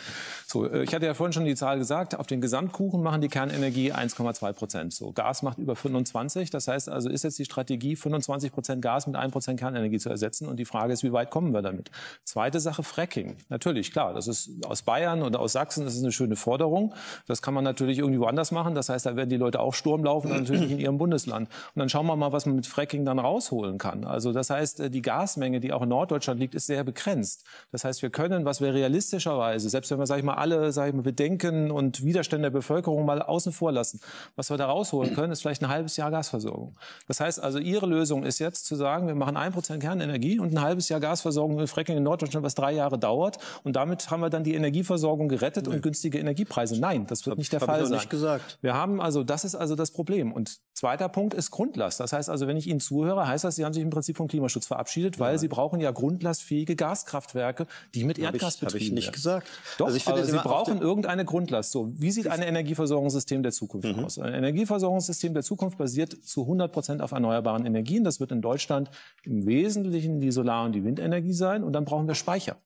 [0.47, 2.15] So, äh, ich hatte ja vorhin schon die Zahl gesagt.
[2.15, 4.93] Auf den Gesamtkuchen machen die Kernenergie 1,2 Prozent.
[4.93, 6.49] So, Gas macht über 25.
[6.49, 10.09] Das heißt also, ist jetzt die Strategie, 25 Prozent Gas mit 1 Prozent Kernenergie zu
[10.09, 10.47] ersetzen.
[10.47, 11.91] Und die Frage ist, wie weit kommen wir damit?
[12.23, 13.37] Zweite Sache, Fracking.
[13.49, 14.13] Natürlich, klar.
[14.13, 15.83] Das ist aus Bayern oder aus Sachsen.
[15.83, 16.93] Das ist eine schöne Forderung.
[17.27, 18.73] Das kann man natürlich irgendwie woanders machen.
[18.73, 21.49] Das heißt, da werden die Leute auch Sturm laufen natürlich in ihrem Bundesland.
[21.75, 24.05] Und dann schauen wir mal, was man mit Fracking dann rausholen kann.
[24.05, 27.45] Also das heißt, äh, die Gasmenge, die auch in Norddeutschland liegt, ist sehr begrenzt.
[27.71, 30.89] Das heißt, wir können, was wir realistischerweise, selbst wenn wir, sag ich mal, alle, sag
[30.89, 33.99] ich mal, Bedenken und Widerstände der Bevölkerung mal außen vor lassen,
[34.35, 36.75] was wir da rausholen können, ist vielleicht ein halbes Jahr Gasversorgung.
[37.07, 40.53] Das heißt also, Ihre Lösung ist jetzt zu sagen, wir machen ein Prozent Kernenergie und
[40.53, 43.37] ein halbes Jahr Gasversorgung mit Fracking in Norddeutschland, was drei Jahre dauert.
[43.63, 45.75] Und damit haben wir dann die Energieversorgung gerettet nee.
[45.75, 46.79] und günstige Energiepreise.
[46.79, 47.97] Nein, das wird nicht der Fall sein.
[47.97, 48.57] Nicht gesagt.
[48.61, 50.31] Wir haben also, das ist also das Problem.
[50.37, 51.99] Und zweiter Punkt ist Grundlast.
[51.99, 54.27] Das heißt also, wenn ich Ihnen zuhöre, heißt das, Sie haben sich im Prinzip vom
[54.27, 55.37] Klimaschutz verabschiedet, weil ja.
[55.39, 57.65] Sie brauchen ja grundlastfähige Gaskraftwerke,
[57.95, 58.73] die mit Erdgas betrieben werden.
[58.73, 59.47] Habe ich nicht gesagt.
[59.77, 61.71] Doch, also ich finde, Sie brauchen irgendeine Grundlast.
[61.71, 64.05] So, wie sieht ein Energieversorgungssystem der Zukunft mhm.
[64.05, 64.19] aus?
[64.19, 68.03] Ein Energieversorgungssystem der Zukunft basiert zu 100 Prozent auf erneuerbaren Energien.
[68.03, 68.91] Das wird in Deutschland
[69.23, 71.63] im Wesentlichen die Solar- und die Windenergie sein.
[71.63, 72.57] Und dann brauchen wir Speicher.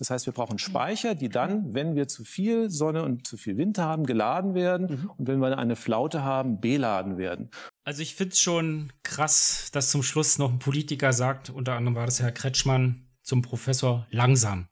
[0.00, 3.56] Das heißt, wir brauchen Speicher, die dann, wenn wir zu viel Sonne und zu viel
[3.56, 4.86] Wind haben, geladen werden.
[4.86, 5.10] Mhm.
[5.16, 7.50] Und wenn wir eine Flaute haben, beladen werden.
[7.84, 11.96] Also ich finde es schon krass, dass zum Schluss noch ein Politiker sagt, unter anderem
[11.96, 14.68] war das Herr Kretschmann, zum Professor langsam.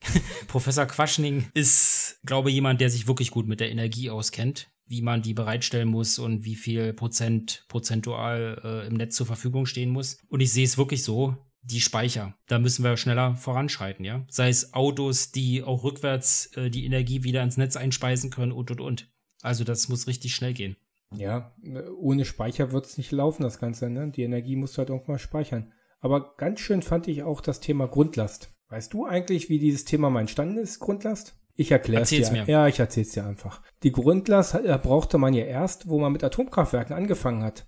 [0.46, 5.02] Professor Quaschning ist, glaube ich, jemand, der sich wirklich gut mit der Energie auskennt, wie
[5.02, 9.90] man die bereitstellen muss und wie viel Prozent prozentual äh, im Netz zur Verfügung stehen
[9.90, 10.18] muss.
[10.28, 14.24] Und ich sehe es wirklich so, die Speicher, da müssen wir schneller voranschreiten, ja.
[14.30, 18.70] Sei es Autos, die auch rückwärts äh, die Energie wieder ins Netz einspeisen können und
[18.70, 19.10] und und.
[19.42, 20.76] Also das muss richtig schnell gehen.
[21.14, 21.54] Ja,
[21.98, 23.88] ohne Speicher wird es nicht laufen, das Ganze.
[23.88, 24.10] Ne?
[24.10, 25.72] Die Energie musst du halt irgendwann speichern.
[26.00, 28.54] Aber ganz schön fand ich auch das Thema Grundlast.
[28.68, 31.34] Weißt du eigentlich, wie dieses Thema mal entstanden ist, Grundlast?
[31.54, 32.30] Ich erkläre es dir.
[32.30, 32.44] Mir.
[32.44, 33.62] Ja, ich erzähl's dir einfach.
[33.82, 37.66] Die Grundlast äh, brauchte man ja erst, wo man mit Atomkraftwerken angefangen hat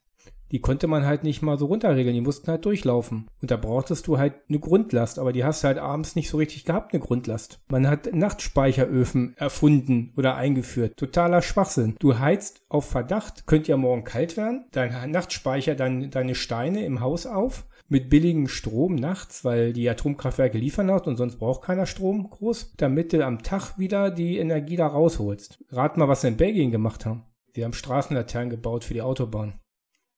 [0.52, 3.28] die konnte man halt nicht mal so runterregeln, die mussten halt durchlaufen.
[3.40, 6.36] Und da brauchtest du halt eine Grundlast, aber die hast du halt abends nicht so
[6.36, 7.60] richtig gehabt, eine Grundlast.
[7.68, 10.96] Man hat Nachtspeicheröfen erfunden oder eingeführt.
[10.96, 11.96] Totaler Schwachsinn.
[11.98, 17.00] Du heizt auf Verdacht, könnte ja morgen kalt werden, dein Nachtspeicher dann deine Steine im
[17.00, 21.86] Haus auf mit billigem Strom nachts, weil die Atomkraftwerke liefern nachts und sonst braucht keiner
[21.86, 25.58] Strom groß, damit du am Tag wieder die Energie da rausholst.
[25.70, 27.24] Rat mal, was sie in Belgien gemacht haben.
[27.52, 29.54] Sie haben Straßenlaternen gebaut für die Autobahn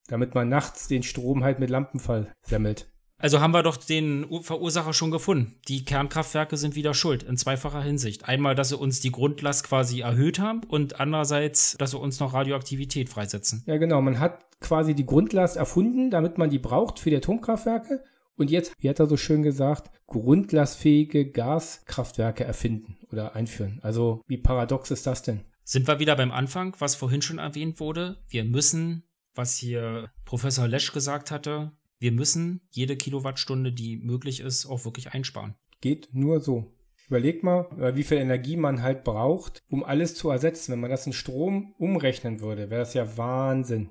[0.09, 2.93] damit man nachts den Strom halt mit Lampenfall sammelt.
[3.23, 5.55] Also haben wir doch den Verursacher schon gefunden.
[5.69, 8.29] Die Kernkraftwerke sind wieder schuld in zweifacher Hinsicht.
[8.29, 12.35] Einmal, dass sie uns die Grundlast quasi erhöht haben und andererseits, dass sie uns noch
[12.35, 13.63] Radioaktivität freisetzen.
[13.67, 14.03] Ja, genau.
[14.03, 18.03] Man hat quasi die Grundlast erfunden, damit man die braucht für die Atomkraftwerke.
[18.37, 23.79] Und jetzt, wie hat er so schön gesagt, grundlastfähige Gaskraftwerke erfinden oder einführen.
[23.83, 25.45] Also wie paradox ist das denn?
[25.63, 28.17] Sind wir wieder beim Anfang, was vorhin schon erwähnt wurde?
[28.29, 29.05] Wir müssen
[29.35, 35.13] was hier Professor Lesch gesagt hatte, wir müssen jede Kilowattstunde, die möglich ist, auch wirklich
[35.13, 35.55] einsparen.
[35.81, 36.73] Geht nur so.
[37.09, 40.73] Überleg mal, äh, wie viel Energie man halt braucht, um alles zu ersetzen.
[40.73, 43.91] Wenn man das in Strom umrechnen würde, wäre das ja Wahnsinn.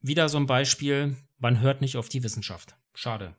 [0.00, 2.76] Wieder so ein Beispiel, man hört nicht auf die Wissenschaft.
[2.94, 3.34] Schade.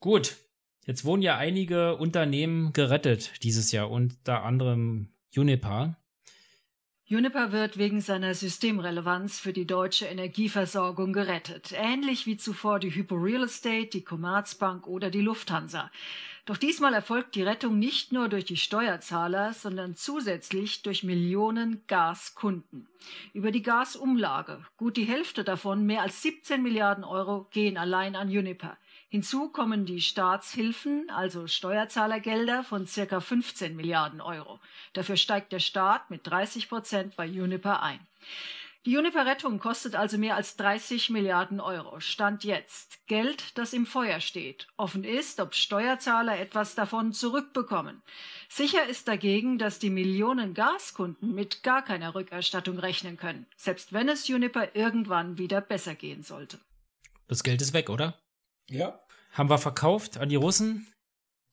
[0.00, 0.38] Gut,
[0.86, 5.96] jetzt wurden ja einige Unternehmen gerettet dieses Jahr, unter anderem Unipa.
[7.10, 13.16] Juniper wird wegen seiner Systemrelevanz für die deutsche Energieversorgung gerettet, ähnlich wie zuvor die Hypo
[13.16, 15.90] Real Estate, die Commerzbank oder die Lufthansa.
[16.46, 22.86] Doch diesmal erfolgt die Rettung nicht nur durch die Steuerzahler, sondern zusätzlich durch Millionen Gaskunden.
[23.32, 28.30] Über die Gasumlage, gut die Hälfte davon, mehr als 17 Milliarden Euro, gehen allein an
[28.30, 28.76] Juniper.
[29.08, 34.60] Hinzu kommen die Staatshilfen, also Steuerzahlergelder von circa 15 Milliarden Euro.
[34.92, 38.00] Dafür steigt der Staat mit 30 Prozent bei Uniper ein.
[38.86, 42.00] Die Uniper-Rettung kostet also mehr als 30 Milliarden Euro.
[42.00, 43.06] Stand jetzt.
[43.06, 44.68] Geld, das im Feuer steht.
[44.78, 48.00] Offen ist, ob Steuerzahler etwas davon zurückbekommen.
[48.48, 54.08] Sicher ist dagegen, dass die Millionen Gaskunden mit gar keiner Rückerstattung rechnen können, selbst wenn
[54.08, 56.58] es Uniper irgendwann wieder besser gehen sollte.
[57.28, 58.18] Das Geld ist weg, oder?
[58.70, 58.98] Ja.
[59.32, 60.86] Haben wir verkauft an die Russen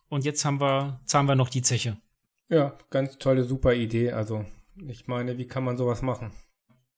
[0.07, 1.97] und jetzt haben wir, zahlen wir noch die Zeche.
[2.49, 4.11] Ja, ganz tolle, super Idee.
[4.11, 4.45] Also,
[4.87, 6.31] ich meine, wie kann man sowas machen?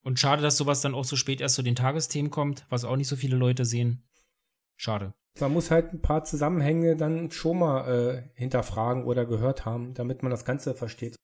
[0.04, 2.96] Und schade, dass sowas dann auch so spät erst zu den Tagesthemen kommt, was auch
[2.96, 4.08] nicht so viele Leute sehen.
[4.78, 5.14] Schade.
[5.40, 10.24] Man muss halt ein paar Zusammenhänge dann schon mal äh, hinterfragen oder gehört haben, damit
[10.24, 11.16] man das Ganze versteht.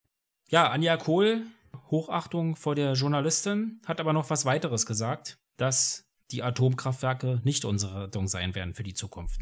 [0.49, 1.43] Ja, Anja Kohl,
[1.89, 8.03] Hochachtung vor der Journalistin, hat aber noch was weiteres gesagt, dass die Atomkraftwerke nicht unsere
[8.03, 9.41] Rettung sein werden für die Zukunft.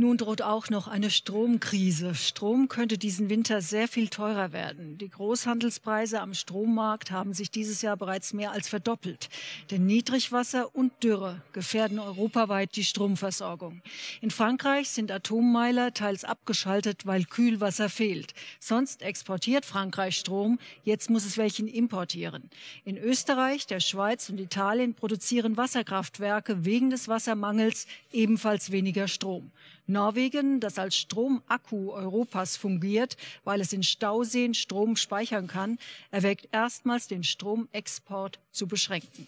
[0.00, 2.14] Nun droht auch noch eine Stromkrise.
[2.14, 4.96] Strom könnte diesen Winter sehr viel teurer werden.
[4.96, 9.28] Die Großhandelspreise am Strommarkt haben sich dieses Jahr bereits mehr als verdoppelt.
[9.72, 13.82] Denn Niedrigwasser und Dürre gefährden europaweit die Stromversorgung.
[14.20, 18.34] In Frankreich sind Atommeiler teils abgeschaltet, weil Kühlwasser fehlt.
[18.60, 22.50] Sonst exportiert Frankreich Strom, jetzt muss es welchen importieren.
[22.84, 29.50] In Österreich, der Schweiz und Italien produzieren Wasserkraftwerke wegen des Wassermangels ebenfalls weniger Strom.
[29.88, 35.78] Norwegen, das als Stromakku Europas fungiert, weil es in Stauseen Strom speichern kann,
[36.10, 39.26] erwägt erstmals den Stromexport zu beschränken.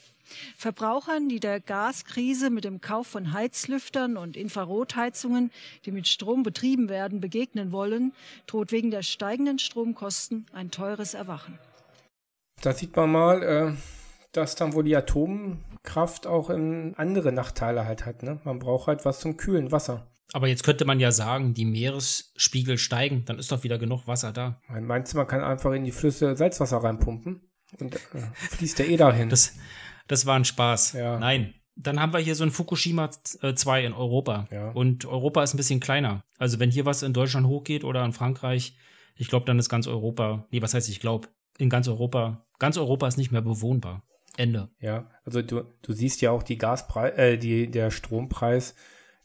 [0.56, 5.50] Verbrauchern, die der Gaskrise mit dem Kauf von Heizlüftern und Infrarotheizungen,
[5.86, 8.12] die mit Strom betrieben werden, begegnen wollen,
[8.46, 11.58] droht wegen der steigenden Stromkosten ein teures Erwachen.
[12.60, 13.72] Da sieht man mal, äh,
[14.32, 18.22] dass dann wohl die Atomkraft auch andere Nachteile halt hat.
[18.22, 18.40] Ne?
[18.44, 20.06] Man braucht halt was zum kühlen Wasser.
[20.32, 24.32] Aber jetzt könnte man ja sagen, die Meeresspiegel steigen, dann ist doch wieder genug Wasser
[24.32, 24.60] da.
[24.68, 27.50] Meinst du, man kann einfach in die Flüsse Salzwasser reinpumpen?
[27.78, 27.98] Und äh,
[28.34, 29.28] fließt der eh dahin.
[29.28, 29.54] Das,
[30.08, 30.92] das war ein Spaß.
[30.92, 31.18] Ja.
[31.18, 31.54] Nein.
[31.76, 34.46] Dann haben wir hier so ein Fukushima 2 in Europa.
[34.50, 34.70] Ja.
[34.72, 36.24] Und Europa ist ein bisschen kleiner.
[36.36, 38.76] Also wenn hier was in Deutschland hochgeht oder in Frankreich,
[39.14, 41.28] ich glaube, dann ist ganz Europa, nee, was heißt ich glaube,
[41.58, 44.02] in ganz Europa, ganz Europa ist nicht mehr bewohnbar.
[44.36, 44.70] Ende.
[44.80, 48.74] Ja, also du, du siehst ja auch die Gaspreis, äh, die, der Strompreis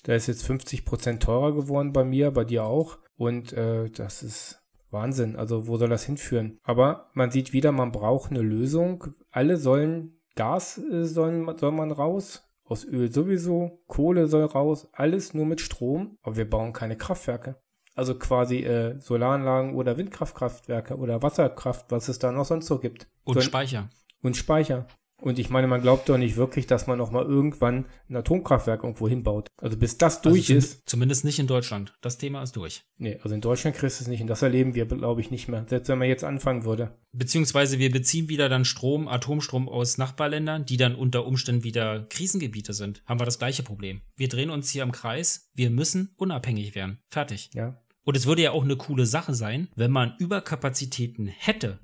[0.05, 2.99] der ist jetzt 50 Prozent teurer geworden bei mir, bei dir auch.
[3.17, 5.35] Und äh, das ist Wahnsinn.
[5.35, 6.59] Also wo soll das hinführen?
[6.63, 9.15] Aber man sieht wieder, man braucht eine Lösung.
[9.31, 12.43] Alle sollen, Gas äh, sollen, soll man raus.
[12.67, 16.17] Aus Öl sowieso, Kohle soll raus, alles nur mit Strom.
[16.23, 17.61] Aber wir bauen keine Kraftwerke.
[17.93, 23.07] Also quasi äh, Solaranlagen oder Windkraftkraftwerke oder Wasserkraft, was es da noch sonst so gibt.
[23.23, 23.89] Und so, Speicher.
[24.21, 24.87] Und Speicher.
[25.25, 28.83] Und ich meine, man glaubt doch nicht wirklich, dass man noch mal irgendwann ein Atomkraftwerk
[28.83, 29.47] irgendwo hinbaut.
[29.57, 30.87] Also bis das also durch also ist.
[30.87, 31.95] Zumindest nicht in Deutschland.
[32.01, 32.83] Das Thema ist durch.
[32.99, 34.21] Nee, also in Deutschland kriegst du es nicht.
[34.21, 35.65] Und das erleben wir, glaube ich, nicht mehr.
[35.67, 36.95] Selbst wenn man jetzt anfangen würde.
[37.11, 42.73] Beziehungsweise wir beziehen wieder dann Strom, Atomstrom aus Nachbarländern, die dann unter Umständen wieder Krisengebiete
[42.73, 43.01] sind.
[43.07, 44.01] Haben wir das gleiche Problem.
[44.15, 45.49] Wir drehen uns hier im Kreis.
[45.55, 46.99] Wir müssen unabhängig werden.
[47.09, 47.49] Fertig.
[47.55, 47.81] Ja.
[48.03, 51.79] Und es würde ja auch eine coole Sache sein, wenn man Überkapazitäten hätte,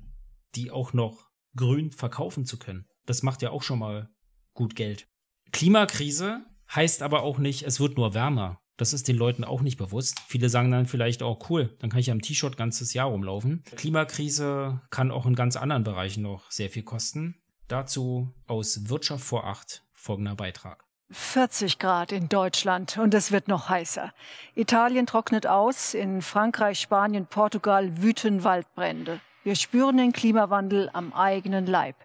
[0.54, 2.86] die auch noch grün verkaufen zu können.
[3.06, 4.08] Das macht ja auch schon mal
[4.54, 5.08] gut Geld.
[5.52, 6.44] Klimakrise
[6.74, 8.58] heißt aber auch nicht, es wird nur wärmer.
[8.76, 10.20] Das ist den Leuten auch nicht bewusst.
[10.26, 13.62] Viele sagen dann vielleicht auch, cool, dann kann ich am T-Shirt ganzes Jahr rumlaufen.
[13.76, 17.36] Klimakrise kann auch in ganz anderen Bereichen noch sehr viel kosten.
[17.68, 20.84] Dazu aus Wirtschaft vor acht folgender Beitrag.
[21.10, 24.12] 40 Grad in Deutschland und es wird noch heißer.
[24.54, 29.20] Italien trocknet aus, in Frankreich, Spanien, Portugal wüten Waldbrände.
[29.44, 31.96] Wir spüren den Klimawandel am eigenen Leib.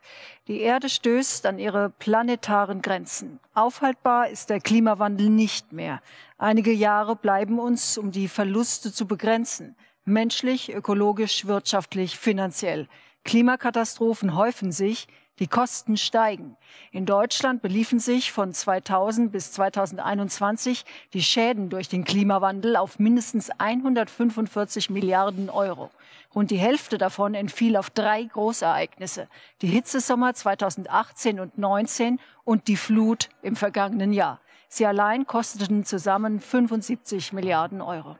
[0.48, 3.40] Die Erde stößt an ihre planetaren Grenzen.
[3.54, 6.02] Aufhaltbar ist der Klimawandel nicht mehr.
[6.40, 9.76] Einige Jahre bleiben uns, um die Verluste zu begrenzen.
[10.04, 12.88] Menschlich, ökologisch, wirtschaftlich, finanziell.
[13.24, 15.08] Klimakatastrophen häufen sich,
[15.38, 16.58] die Kosten steigen.
[16.92, 23.52] In Deutschland beliefen sich von 2000 bis 2021 die Schäden durch den Klimawandel auf mindestens
[23.52, 25.92] 145 Milliarden Euro.
[26.38, 29.28] Rund die Hälfte davon entfiel auf drei Großereignisse.
[29.64, 34.40] Die Hitzesommer 2018 und 19 und die Flut im vergangenen Jahr.
[34.70, 38.18] Sie allein kosteten zusammen 75 Milliarden Euro.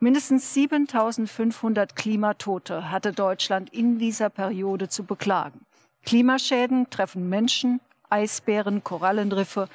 [0.00, 5.64] Mindestens 7500 Klimatote hatte Deutschland in dieser Periode zu beklagen.
[6.04, 7.80] Klimaschäden treffen Menschen,
[8.10, 9.68] Eisbären, Korallenriffe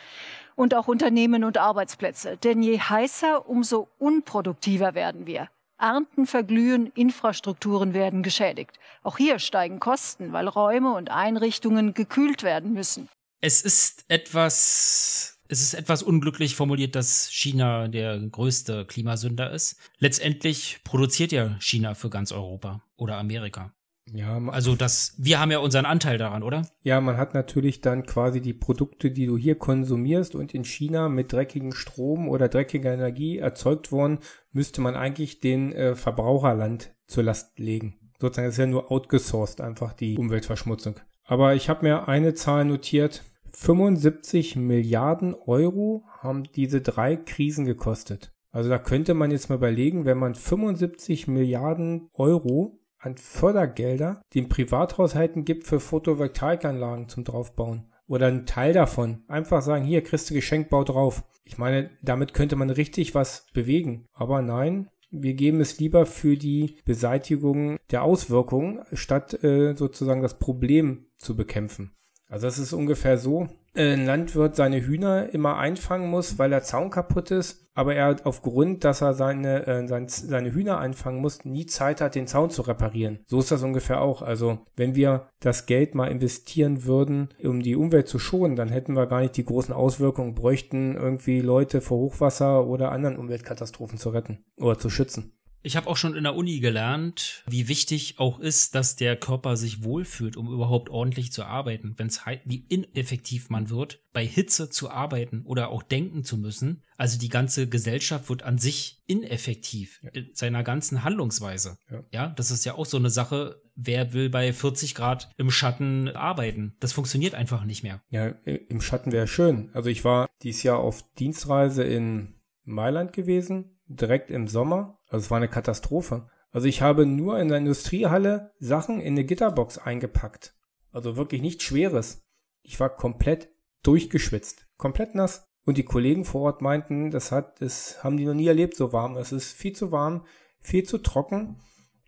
[0.57, 2.35] und auch Unternehmen und Arbeitsplätze.
[2.35, 5.47] Denn je heißer, umso unproduktiver werden wir.
[5.79, 8.79] Ernten verglühen, Infrastrukturen werden geschädigt.
[9.03, 13.09] Auch hier steigen Kosten, weil Räume und Einrichtungen gekühlt werden müssen.
[13.41, 19.77] Es ist etwas es ist etwas unglücklich formuliert, dass China der größte Klimasünder ist.
[19.97, 23.73] Letztendlich produziert ja China für ganz Europa oder Amerika.
[24.13, 26.67] Ja, also das, wir haben ja unseren Anteil daran, oder?
[26.81, 31.09] Ja, man hat natürlich dann quasi die Produkte, die du hier konsumierst und in China
[31.09, 34.19] mit dreckigem Strom oder dreckiger Energie erzeugt worden,
[34.51, 37.99] müsste man eigentlich den äh, Verbraucherland zur Last legen.
[38.19, 40.99] Sozusagen ist ja nur outgesourced einfach die Umweltverschmutzung.
[41.23, 43.23] Aber ich habe mir eine Zahl notiert.
[43.53, 48.33] 75 Milliarden Euro haben diese drei Krisen gekostet.
[48.51, 54.49] Also da könnte man jetzt mal überlegen, wenn man 75 Milliarden Euro an Fördergelder den
[54.49, 57.91] Privathaushalten gibt für Photovoltaikanlagen zum draufbauen.
[58.07, 59.23] Oder einen Teil davon.
[59.27, 61.23] Einfach sagen, hier kriegst du Geschenk, bau drauf.
[61.43, 64.05] Ich meine, damit könnte man richtig was bewegen.
[64.13, 70.39] Aber nein, wir geben es lieber für die Beseitigung der Auswirkungen, statt äh, sozusagen das
[70.39, 71.95] Problem zu bekämpfen.
[72.27, 76.89] Also das ist ungefähr so, ein Landwirt seine Hühner immer einfangen muss, weil der Zaun
[76.89, 81.65] kaputt ist, aber er aufgrund, dass er seine, äh, seine, seine Hühner einfangen muss, nie
[81.65, 83.19] Zeit hat, den Zaun zu reparieren.
[83.25, 84.21] So ist das ungefähr auch.
[84.21, 88.95] Also wenn wir das Geld mal investieren würden, um die Umwelt zu schonen, dann hätten
[88.95, 94.09] wir gar nicht die großen Auswirkungen, bräuchten irgendwie Leute vor Hochwasser oder anderen Umweltkatastrophen zu
[94.09, 95.38] retten oder zu schützen.
[95.61, 99.57] Ich habe auch schon in der Uni gelernt, wie wichtig auch ist, dass der Körper
[99.57, 101.95] sich wohlfühlt, um überhaupt ordentlich zu arbeiten.
[101.97, 106.37] Wenn es halt, wie ineffektiv man wird, bei Hitze zu arbeiten oder auch denken zu
[106.37, 106.83] müssen.
[106.97, 110.09] Also die ganze Gesellschaft wird an sich ineffektiv ja.
[110.11, 111.77] in seiner ganzen Handlungsweise.
[111.91, 112.03] Ja.
[112.11, 113.61] ja, das ist ja auch so eine Sache.
[113.75, 116.75] Wer will bei 40 Grad im Schatten arbeiten?
[116.79, 118.01] Das funktioniert einfach nicht mehr.
[118.09, 119.69] Ja, im Schatten wäre schön.
[119.73, 125.31] Also ich war dieses Jahr auf Dienstreise in Mailand gewesen, direkt im Sommer also es
[125.31, 126.29] war eine Katastrophe.
[126.51, 130.55] Also ich habe nur in der Industriehalle Sachen in eine Gitterbox eingepackt.
[130.91, 132.23] Also wirklich nichts Schweres.
[132.61, 133.49] Ich war komplett
[133.83, 135.45] durchgeschwitzt, komplett nass.
[135.65, 138.93] Und die Kollegen vor Ort meinten, das hat, das haben die noch nie erlebt, so
[138.93, 139.17] warm.
[139.17, 140.25] Es ist viel zu warm,
[140.59, 141.59] viel zu trocken.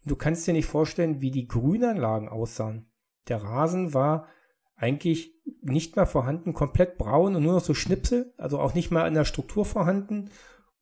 [0.05, 2.89] Du kannst dir nicht vorstellen, wie die Grünanlagen aussahen.
[3.27, 4.27] Der Rasen war
[4.75, 9.05] eigentlich nicht mehr vorhanden, komplett braun und nur noch so Schnipsel, also auch nicht mehr
[9.05, 10.31] in der Struktur vorhanden.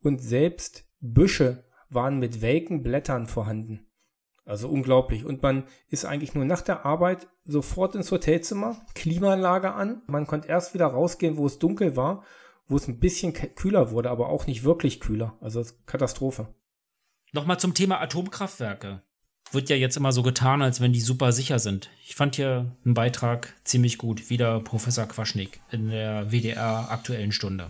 [0.01, 3.85] Und selbst Büsche waren mit welken Blättern vorhanden.
[4.45, 5.25] Also unglaublich.
[5.25, 10.01] Und man ist eigentlich nur nach der Arbeit sofort ins Hotelzimmer, Klimaanlage an.
[10.07, 12.23] Man konnte erst wieder rausgehen, wo es dunkel war,
[12.67, 15.37] wo es ein bisschen kühler wurde, aber auch nicht wirklich kühler.
[15.39, 16.47] Also Katastrophe.
[17.31, 19.03] Nochmal zum Thema Atomkraftwerke.
[19.51, 21.89] Wird ja jetzt immer so getan, als wenn die super sicher sind.
[22.03, 24.29] Ich fand hier einen Beitrag ziemlich gut.
[24.29, 27.69] Wieder Professor Quaschnik in der WDR aktuellen Stunde.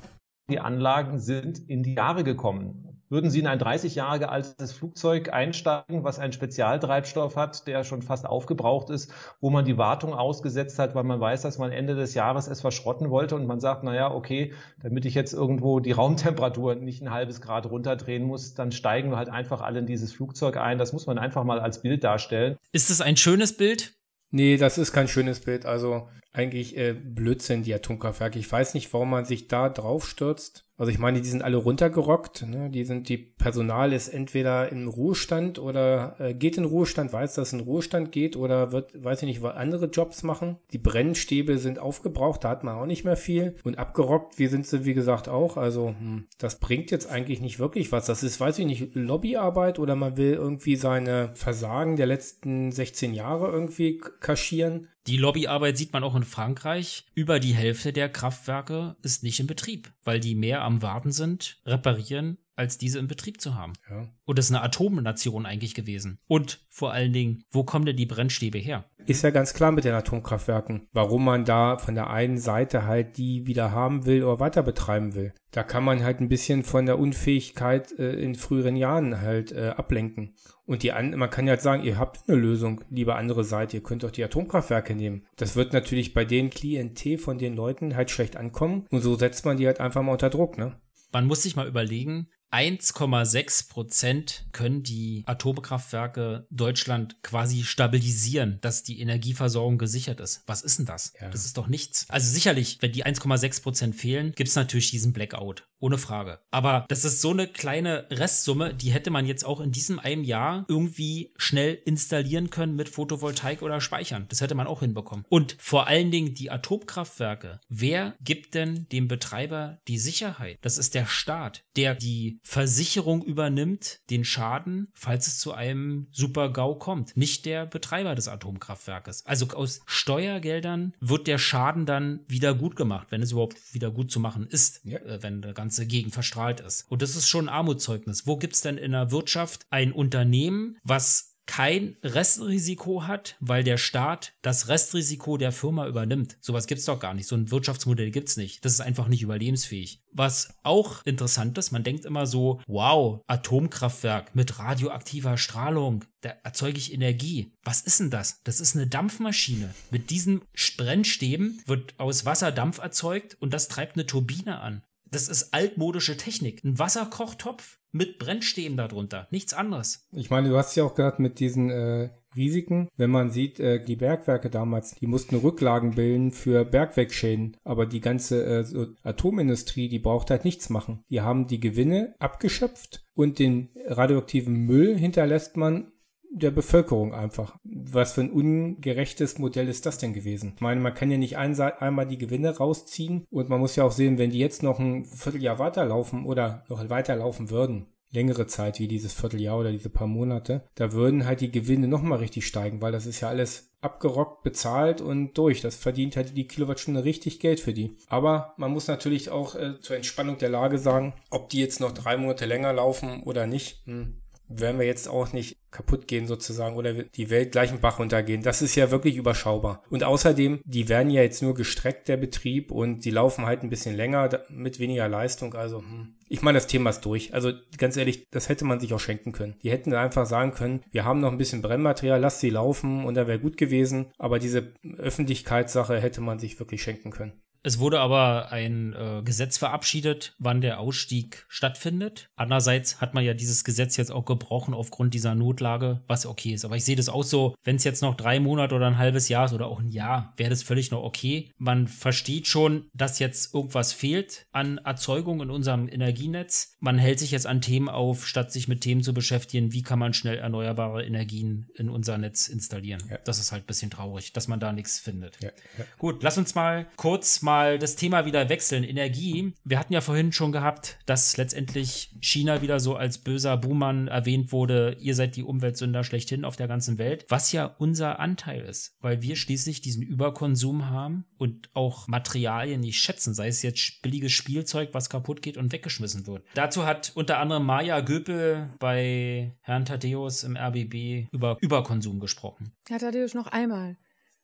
[0.50, 2.99] Die Anlagen sind in die Jahre gekommen.
[3.10, 8.04] Würden Sie in ein 30 Jahre altes Flugzeug einsteigen, was einen Spezialtreibstoff hat, der schon
[8.04, 11.96] fast aufgebraucht ist, wo man die Wartung ausgesetzt hat, weil man weiß, dass man Ende
[11.96, 14.54] des Jahres es verschrotten wollte und man sagt, na ja, okay,
[14.84, 19.18] damit ich jetzt irgendwo die Raumtemperatur nicht ein halbes Grad runterdrehen muss, dann steigen wir
[19.18, 20.78] halt einfach alle in dieses Flugzeug ein.
[20.78, 22.58] Das muss man einfach mal als Bild darstellen.
[22.74, 23.96] Ist es ein schönes Bild?
[24.30, 25.66] Nee, das ist kein schönes Bild.
[25.66, 28.38] Also eigentlich äh, Blödsinn, die Atomkraftwerke.
[28.38, 30.69] Ich weiß nicht, warum man sich da drauf stürzt.
[30.80, 32.48] Also ich meine, die sind alle runtergerockt.
[32.48, 32.70] Ne?
[32.70, 37.52] Die sind, die Personal ist entweder im Ruhestand oder äh, geht in Ruhestand, weiß, dass
[37.52, 40.58] in Ruhestand geht oder wird, weiß ich nicht, andere Jobs machen.
[40.72, 43.58] Die Brennstäbe sind aufgebraucht, da hat man auch nicht mehr viel.
[43.66, 45.58] Und abgerockt, wie sind sie, wie gesagt, auch.
[45.58, 48.06] Also hm, das bringt jetzt eigentlich nicht wirklich was.
[48.06, 53.14] Das ist, weiß ich nicht, Lobbyarbeit oder man will irgendwie seine Versagen der letzten 16
[53.14, 54.88] Jahre irgendwie kaschieren.
[55.08, 57.06] Die Lobbyarbeit sieht man auch in Frankreich.
[57.16, 61.62] Über die Hälfte der Kraftwerke ist nicht in Betrieb, weil die mehr am Warten sind,
[61.66, 63.74] reparieren, als diese in Betrieb zu haben.
[63.90, 64.10] Ja.
[64.26, 66.20] Und das ist eine Atomnation eigentlich gewesen.
[66.28, 68.84] Und vor allen Dingen, wo kommen denn die Brennstäbe her?
[69.06, 73.18] Ist ja ganz klar mit den Atomkraftwerken, warum man da von der einen Seite halt
[73.18, 75.34] die wieder haben will oder weiter betreiben will.
[75.52, 79.70] Da kann man halt ein bisschen von der Unfähigkeit äh, in früheren Jahren halt äh,
[79.70, 80.36] ablenken.
[80.66, 83.78] Und die an, man kann ja halt sagen, ihr habt eine Lösung, liebe andere Seite,
[83.78, 85.26] ihr könnt doch die Atomkraftwerke nehmen.
[85.38, 89.46] Das wird natürlich bei den Klientel von den Leuten halt schlecht ankommen und so setzt
[89.46, 90.78] man die halt einfach mal unter Druck, ne?
[91.12, 99.00] Man muss sich mal überlegen, 1,6 Prozent können die Atomkraftwerke Deutschland quasi stabilisieren, dass die
[99.02, 100.44] Energieversorgung gesichert ist.
[100.48, 101.14] Was ist denn das?
[101.22, 101.30] Ja.
[101.30, 102.06] Das ist doch nichts.
[102.10, 105.68] Also sicherlich, wenn die 1,6 Prozent fehlen, gibt es natürlich diesen Blackout.
[105.82, 106.40] Ohne Frage.
[106.52, 110.26] Aber das ist so eine kleine Restsumme, die hätte man jetzt auch in diesem einem
[110.26, 114.26] Jahr irgendwie schnell installieren können mit Photovoltaik oder Speichern.
[114.28, 115.26] Das hätte man auch hinbekommen.
[115.30, 117.62] Und vor allen Dingen die Atomkraftwerke.
[117.70, 120.58] Wer gibt denn dem Betreiber die Sicherheit?
[120.62, 126.76] Das ist der Staat, der die Versicherung übernimmt den Schaden, falls es zu einem Super-GAU
[126.76, 127.16] kommt.
[127.16, 129.26] Nicht der Betreiber des Atomkraftwerkes.
[129.26, 134.12] Also aus Steuergeldern wird der Schaden dann wieder gut gemacht, wenn es überhaupt wieder gut
[134.12, 135.00] zu machen ist, ja.
[135.00, 136.86] äh, wenn der ganze Gegend verstrahlt ist.
[136.90, 138.28] Und das ist schon ein Armutszeugnis.
[138.28, 143.78] Wo gibt es denn in der Wirtschaft ein Unternehmen, was kein Restrisiko hat, weil der
[143.78, 146.38] Staat das Restrisiko der Firma übernimmt.
[146.42, 147.26] Sowas gibt es doch gar nicht.
[147.26, 148.64] So ein Wirtschaftsmodell gibt es nicht.
[148.64, 150.04] Das ist einfach nicht überlebensfähig.
[150.12, 156.78] Was auch interessant ist, man denkt immer so, wow, Atomkraftwerk mit radioaktiver Strahlung, da erzeuge
[156.78, 157.52] ich Energie.
[157.64, 158.44] Was ist denn das?
[158.44, 159.74] Das ist eine Dampfmaschine.
[159.90, 160.44] Mit diesen
[160.78, 164.84] Brennstäben wird aus Wasser Dampf erzeugt und das treibt eine Turbine an.
[165.10, 166.64] Das ist altmodische Technik.
[166.64, 169.28] Ein Wasserkochtopf mit Brennstäben darunter.
[169.32, 170.08] Nichts anderes.
[170.12, 172.90] Ich meine, du hast ja auch gesagt mit diesen äh, Risiken.
[172.96, 177.58] Wenn man sieht, äh, die Bergwerke damals, die mussten Rücklagen bilden für Bergwerkschäden.
[177.64, 181.04] Aber die ganze äh, so Atomindustrie, die braucht halt nichts machen.
[181.10, 185.92] Die haben die Gewinne abgeschöpft und den radioaktiven Müll hinterlässt man
[186.32, 187.58] der Bevölkerung einfach.
[187.64, 190.54] Was für ein ungerechtes Modell ist das denn gewesen?
[190.56, 193.84] Ich meine, man kann ja nicht ein, einmal die Gewinne rausziehen und man muss ja
[193.84, 198.80] auch sehen, wenn die jetzt noch ein Vierteljahr weiterlaufen oder noch weiterlaufen würden, längere Zeit
[198.80, 202.82] wie dieses Vierteljahr oder diese paar Monate, da würden halt die Gewinne nochmal richtig steigen,
[202.82, 205.62] weil das ist ja alles abgerockt, bezahlt und durch.
[205.62, 207.98] Das verdient halt die Kilowattstunde richtig Geld für die.
[208.08, 211.92] Aber man muss natürlich auch äh, zur Entspannung der Lage sagen, ob die jetzt noch
[211.92, 213.86] drei Monate länger laufen oder nicht.
[213.86, 214.19] Hm
[214.50, 218.42] werden wir jetzt auch nicht kaputt gehen sozusagen oder die Welt gleich im Bach runtergehen.
[218.42, 219.84] Das ist ja wirklich überschaubar.
[219.90, 223.70] Und außerdem, die werden ja jetzt nur gestreckt, der Betrieb, und die laufen halt ein
[223.70, 225.54] bisschen länger mit weniger Leistung.
[225.54, 226.16] Also, hm.
[226.28, 227.34] ich meine, das Thema ist durch.
[227.34, 229.56] Also ganz ehrlich, das hätte man sich auch schenken können.
[229.62, 233.14] Die hätten einfach sagen können, wir haben noch ein bisschen Brennmaterial, lasst sie laufen und
[233.14, 234.12] da wäre gut gewesen.
[234.18, 237.34] Aber diese Öffentlichkeitssache hätte man sich wirklich schenken können.
[237.62, 242.30] Es wurde aber ein äh, Gesetz verabschiedet, wann der Ausstieg stattfindet.
[242.36, 246.64] Andererseits hat man ja dieses Gesetz jetzt auch gebrochen aufgrund dieser Notlage, was okay ist.
[246.64, 249.28] Aber ich sehe das auch so, wenn es jetzt noch drei Monate oder ein halbes
[249.28, 251.52] Jahr ist oder auch ein Jahr, wäre das völlig noch okay.
[251.58, 256.78] Man versteht schon, dass jetzt irgendwas fehlt an Erzeugung in unserem Energienetz.
[256.80, 260.00] Man hält sich jetzt an Themen auf, statt sich mit Themen zu beschäftigen, wie kann
[260.00, 263.04] man schnell erneuerbare Energien in unser Netz installieren.
[263.10, 263.18] Ja.
[263.26, 265.38] Das ist halt ein bisschen traurig, dass man da nichts findet.
[265.42, 265.86] Ja, ja.
[265.98, 267.49] Gut, lass uns mal kurz mal
[267.80, 268.84] das Thema wieder wechseln.
[268.84, 269.54] Energie.
[269.64, 274.52] Wir hatten ja vorhin schon gehabt, dass letztendlich China wieder so als böser Buhmann erwähnt
[274.52, 274.98] wurde.
[275.00, 277.26] Ihr seid die Umweltsünder schlechthin auf der ganzen Welt.
[277.30, 283.00] Was ja unser Anteil ist, weil wir schließlich diesen Überkonsum haben und auch Materialien nicht
[283.00, 286.44] schätzen, sei es jetzt billiges Spielzeug, was kaputt geht und weggeschmissen wird.
[286.54, 292.72] Dazu hat unter anderem Maja Göpel bei Herrn Thaddeus im RBB über Überkonsum gesprochen.
[292.88, 293.98] Herr Thaddeus, noch einmal.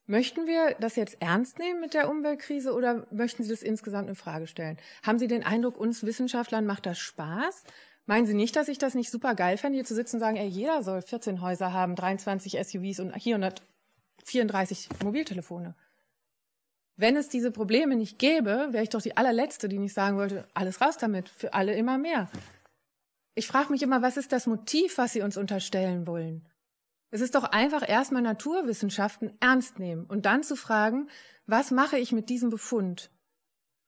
[0.08, 4.16] Möchten wir das jetzt ernst nehmen mit der Umweltkrise oder möchten Sie das insgesamt in
[4.16, 4.78] Frage stellen?
[5.02, 7.64] Haben Sie den Eindruck, uns Wissenschaftlern macht das Spaß?
[8.06, 10.38] Meinen Sie nicht, dass ich das nicht super geil fände, hier zu sitzen und sagen,
[10.38, 15.74] ey, jeder soll 14 Häuser haben, 23 SUVs und 434 Mobiltelefone?
[16.98, 20.48] Wenn es diese Probleme nicht gäbe, wäre ich doch die allerletzte, die nicht sagen wollte,
[20.54, 22.30] alles raus damit, für alle immer mehr.
[23.34, 26.46] Ich frage mich immer, was ist das Motiv, was Sie uns unterstellen wollen?
[27.12, 31.08] Es ist doch einfach erstmal Naturwissenschaften ernst nehmen und dann zu fragen,
[31.46, 33.12] was mache ich mit diesem Befund?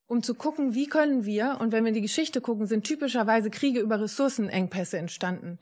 [0.06, 3.50] Um zu gucken, wie können wir, und wenn wir in die Geschichte gucken, sind typischerweise
[3.50, 5.60] Kriege über Ressourcenengpässe entstanden.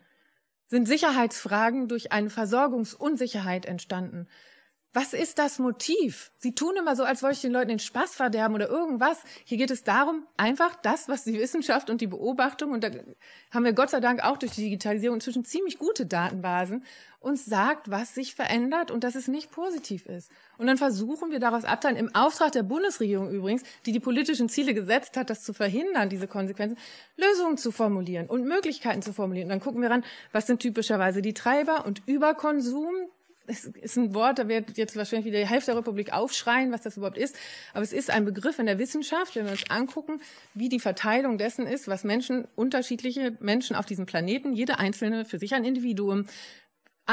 [0.67, 4.27] Sind Sicherheitsfragen durch eine Versorgungsunsicherheit entstanden?
[4.93, 6.31] Was ist das Motiv?
[6.37, 9.21] Sie tun immer so, als wollte ich den Leuten den Spaß verderben oder irgendwas.
[9.43, 12.91] Hier geht es darum, einfach das, was die Wissenschaft und die Beobachtung, und da
[13.51, 16.85] haben wir Gott sei Dank auch durch die Digitalisierung inzwischen ziemlich gute Datenbasen,
[17.25, 20.29] uns sagt, was sich verändert und dass es nicht positiv ist.
[20.59, 24.75] Und dann versuchen wir daraus abteilen, im Auftrag der Bundesregierung übrigens, die die politischen Ziele
[24.75, 26.77] gesetzt hat, das zu verhindern, diese Konsequenzen,
[27.17, 29.47] Lösungen zu formulieren und Möglichkeiten zu formulieren.
[29.47, 32.93] Und dann gucken wir ran, was sind typischerweise die Treiber und Überkonsum,
[33.47, 36.81] es ist ein Wort, da wird jetzt wahrscheinlich wieder die Hälfte der Republik aufschreien, was
[36.81, 37.35] das überhaupt ist.
[37.73, 40.21] Aber es ist ein Begriff in der Wissenschaft, wenn wir uns angucken,
[40.53, 45.39] wie die Verteilung dessen ist, was Menschen, unterschiedliche Menschen auf diesem Planeten, jede einzelne für
[45.39, 46.25] sich ein Individuum,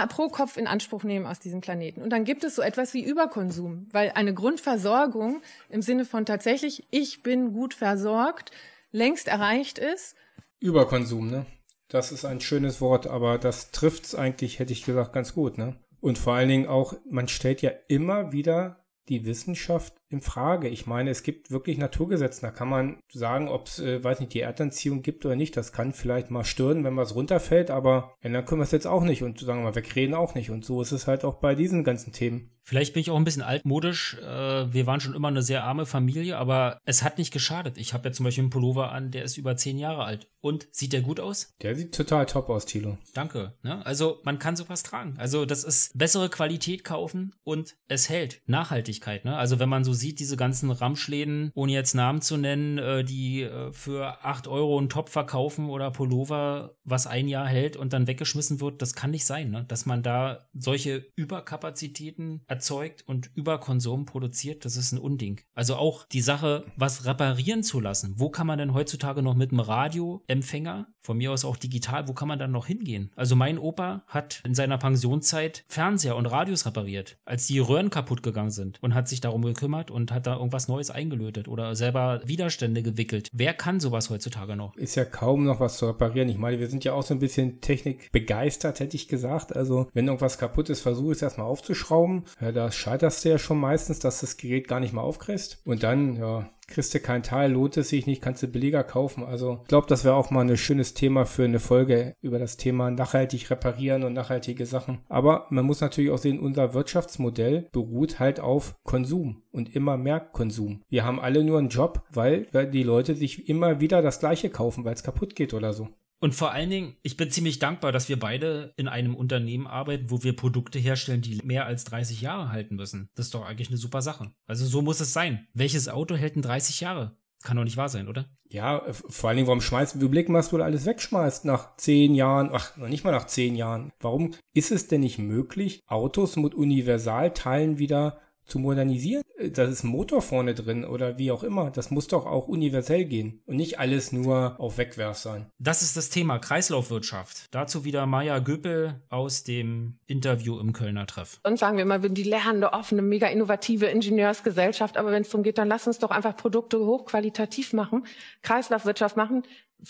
[0.08, 2.02] pro Kopf in Anspruch nehmen aus diesem Planeten.
[2.02, 6.86] Und dann gibt es so etwas wie Überkonsum, weil eine Grundversorgung im Sinne von tatsächlich,
[6.90, 8.50] ich bin gut versorgt,
[8.90, 10.16] längst erreicht ist.
[10.60, 11.46] Überkonsum, ne?
[11.88, 15.76] Das ist ein schönes Wort, aber das trifft's eigentlich, hätte ich gesagt, ganz gut, ne?
[16.00, 20.68] Und vor allen Dingen auch, man stellt ja immer wieder die Wissenschaft in Frage.
[20.68, 22.40] Ich meine, es gibt wirklich Naturgesetze.
[22.42, 25.56] Da kann man sagen, ob es, äh, weiß nicht, die Erdanziehung gibt oder nicht.
[25.56, 29.02] Das kann vielleicht mal stören, wenn was runterfällt, aber ändern können wir es jetzt auch
[29.02, 30.50] nicht und sagen wir mal, wegreden auch nicht.
[30.50, 32.50] Und so ist es halt auch bei diesen ganzen Themen.
[32.64, 34.16] Vielleicht bin ich auch ein bisschen altmodisch.
[34.18, 37.76] Äh, wir waren schon immer eine sehr arme Familie, aber es hat nicht geschadet.
[37.76, 40.28] Ich habe ja zum Beispiel einen Pullover an, der ist über zehn Jahre alt.
[40.40, 41.50] Und sieht der gut aus?
[41.62, 42.98] Der sieht total top aus, Tilo.
[43.14, 43.54] Danke.
[43.62, 43.84] Ne?
[43.84, 45.14] Also man kann sowas tragen.
[45.18, 48.42] Also das ist bessere Qualität kaufen und es hält.
[48.46, 49.24] Nachhaltigkeit.
[49.24, 49.36] Ne?
[49.36, 53.42] Also wenn man so sieht, diese ganzen Ramschläden, ohne jetzt Namen zu nennen, äh, die
[53.42, 58.06] äh, für 8 Euro einen Top verkaufen oder Pullover, was ein Jahr hält und dann
[58.06, 59.64] weggeschmissen wird, das kann nicht sein, ne?
[59.68, 65.40] dass man da solche Überkapazitäten erzeugt und Überkonsum produziert, das ist ein Unding.
[65.54, 68.14] Also auch die Sache, was reparieren zu lassen.
[68.16, 72.12] Wo kann man denn heutzutage noch mit einem Radioempfänger, von mir aus auch digital, wo
[72.12, 73.10] kann man dann noch hingehen?
[73.16, 78.22] Also mein Opa hat in seiner Pensionszeit Fernseher und Radios repariert, als die Röhren kaputt
[78.22, 82.20] gegangen sind und hat sich darum gekümmert und hat da irgendwas Neues eingelötet oder selber
[82.24, 83.28] Widerstände gewickelt.
[83.32, 84.76] Wer kann sowas heutzutage noch?
[84.76, 86.28] Ist ja kaum noch was zu reparieren.
[86.28, 89.54] Ich meine, wir sind ja auch so ein bisschen technikbegeistert, hätte ich gesagt.
[89.54, 92.24] Also, wenn irgendwas kaputt ist, versuche es erstmal aufzuschrauben.
[92.40, 95.60] Ja, da scheiterst du ja schon meistens, dass das Gerät gar nicht mehr aufkriegst.
[95.64, 99.24] Und dann, ja, kriegst du keinen Teil, lohnt es sich nicht, kannst du billiger kaufen.
[99.24, 102.56] Also ich glaube, das wäre auch mal ein schönes Thema für eine Folge über das
[102.56, 105.00] Thema nachhaltig reparieren und nachhaltige Sachen.
[105.08, 110.20] Aber man muss natürlich auch sehen, unser Wirtschaftsmodell beruht halt auf Konsum und immer mehr
[110.20, 110.82] Konsum.
[110.88, 114.84] Wir haben alle nur einen Job, weil die Leute sich immer wieder das gleiche kaufen,
[114.84, 115.88] weil es kaputt geht oder so.
[116.22, 120.08] Und vor allen Dingen, ich bin ziemlich dankbar, dass wir beide in einem Unternehmen arbeiten,
[120.08, 123.10] wo wir Produkte herstellen, die mehr als 30 Jahre halten müssen.
[123.16, 124.30] Das ist doch eigentlich eine super Sache.
[124.46, 125.48] Also so muss es sein.
[125.52, 127.16] Welches Auto hält denn 30 Jahre?
[127.42, 128.30] Kann doch nicht wahr sein, oder?
[128.48, 132.50] Ja, vor allen Dingen, warum schmeißt du Blick, was du alles wegschmeißt nach zehn Jahren,
[132.52, 133.90] ach, noch nicht mal nach zehn Jahren.
[133.98, 138.20] Warum ist es denn nicht möglich, Autos mit Universalteilen wieder
[138.52, 139.22] zu modernisieren.
[139.54, 141.70] Da ist ein Motor vorne drin oder wie auch immer.
[141.70, 145.46] Das muss doch auch universell gehen und nicht alles nur auf Wegwerf sein.
[145.58, 147.46] Das ist das Thema Kreislaufwirtschaft.
[147.50, 151.40] Dazu wieder Maya Göpel aus dem Interview im Kölner Treff.
[151.44, 154.98] Und sagen wir immer, wir sind die lernende, offene, mega innovative Ingenieursgesellschaft.
[154.98, 158.04] Aber wenn es darum geht, dann lass uns doch einfach Produkte hochqualitativ machen,
[158.42, 159.44] Kreislaufwirtschaft machen,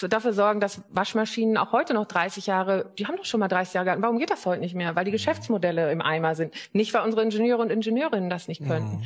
[0.09, 3.75] dafür sorgen, dass Waschmaschinen auch heute noch 30 Jahre, die haben doch schon mal 30
[3.75, 4.03] Jahre gehabt.
[4.03, 4.97] Warum geht das heute nicht mehr?
[4.97, 6.55] Weil die Geschäftsmodelle im Eimer sind.
[6.73, 9.01] Nicht, weil unsere Ingenieure und Ingenieurinnen das nicht können.
[9.01, 9.03] Mhm.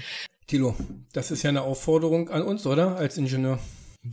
[0.47, 0.76] Tilo,
[1.12, 2.97] das ist ja eine Aufforderung an uns, oder?
[2.97, 3.59] Als Ingenieur.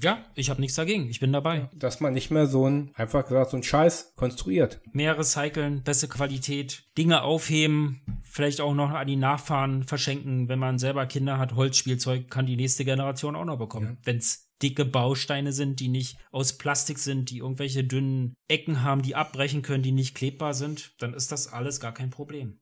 [0.01, 1.09] Ja, ich habe nichts dagegen.
[1.09, 1.69] Ich bin dabei.
[1.75, 4.81] Dass man nicht mehr so ein, einfach gesagt, so ein Scheiß konstruiert.
[4.91, 10.49] Mehr recyceln, bessere Qualität, Dinge aufheben, vielleicht auch noch an die Nachfahren verschenken.
[10.49, 13.97] Wenn man selber Kinder hat, Holzspielzeug kann die nächste Generation auch noch bekommen.
[13.99, 14.05] Ja.
[14.05, 19.15] Wenn's dicke Bausteine sind, die nicht aus Plastik sind, die irgendwelche dünnen Ecken haben, die
[19.15, 22.59] abbrechen können, die nicht klebbar sind, dann ist das alles gar kein Problem.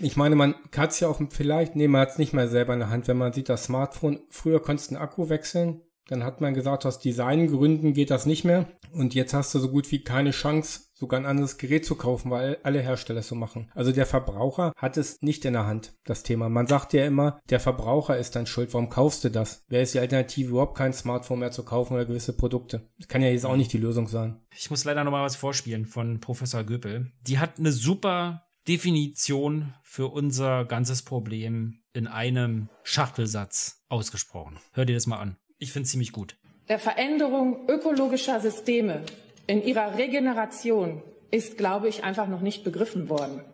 [0.00, 2.72] Ich meine, man hat es ja auch vielleicht, nee, man hat es nicht mehr selber
[2.72, 3.08] in der Hand.
[3.08, 5.82] Wenn man sieht, das Smartphone, früher konntest du einen Akku wechseln,
[6.12, 8.68] dann hat man gesagt, aus Designgründen geht das nicht mehr.
[8.92, 12.30] Und jetzt hast du so gut wie keine Chance, sogar ein anderes Gerät zu kaufen,
[12.30, 13.70] weil alle Hersteller es so machen.
[13.74, 16.50] Also der Verbraucher hat es nicht in der Hand, das Thema.
[16.50, 18.74] Man sagt ja immer, der Verbraucher ist dann schuld.
[18.74, 19.64] Warum kaufst du das?
[19.68, 22.90] Wer ist die Alternative, überhaupt kein Smartphone mehr zu kaufen oder gewisse Produkte?
[22.98, 24.38] Das kann ja jetzt auch nicht die Lösung sein.
[24.54, 27.10] Ich muss leider noch mal was vorspielen von Professor Göpel.
[27.22, 34.58] Die hat eine super Definition für unser ganzes Problem in einem Schachtelsatz ausgesprochen.
[34.72, 35.36] Hör dir das mal an.
[35.62, 36.34] Ich finde es ziemlich gut.
[36.68, 39.02] Der Veränderung ökologischer Systeme
[39.46, 41.00] in ihrer Regeneration
[41.30, 43.44] ist, glaube ich, einfach noch nicht begriffen worden.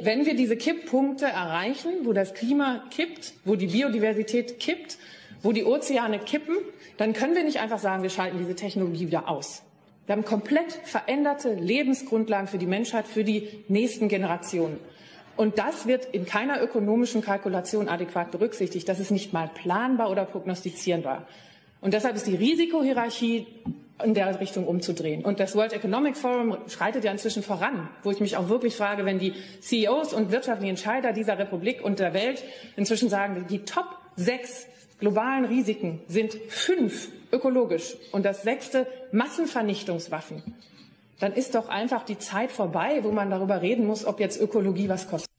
[0.00, 4.96] Wenn wir diese Kipppunkte erreichen, wo das Klima kippt, wo die Biodiversität kippt,
[5.42, 6.56] wo die Ozeane kippen,
[6.96, 9.62] dann können wir nicht einfach sagen, wir schalten diese Technologie wieder aus.
[10.06, 14.78] Wir haben komplett veränderte Lebensgrundlagen für die Menschheit, für die nächsten Generationen.
[15.36, 18.88] Und das wird in keiner ökonomischen Kalkulation adäquat berücksichtigt.
[18.88, 21.26] Das ist nicht mal planbar oder prognostizierbar.
[21.80, 23.46] Und deshalb ist die Risikohierarchie
[24.04, 25.24] in der Richtung umzudrehen.
[25.24, 29.04] Und das World Economic Forum schreitet ja inzwischen voran, wo ich mich auch wirklich frage,
[29.04, 32.42] wenn die CEOs und wirtschaftlichen Entscheider dieser Republik und der Welt
[32.76, 34.66] inzwischen sagen, die Top sechs
[34.98, 40.42] globalen Risiken sind fünf ökologisch und das sechste Massenvernichtungswaffen,
[41.20, 44.88] dann ist doch einfach die Zeit vorbei, wo man darüber reden muss, ob jetzt Ökologie
[44.88, 45.30] was kostet.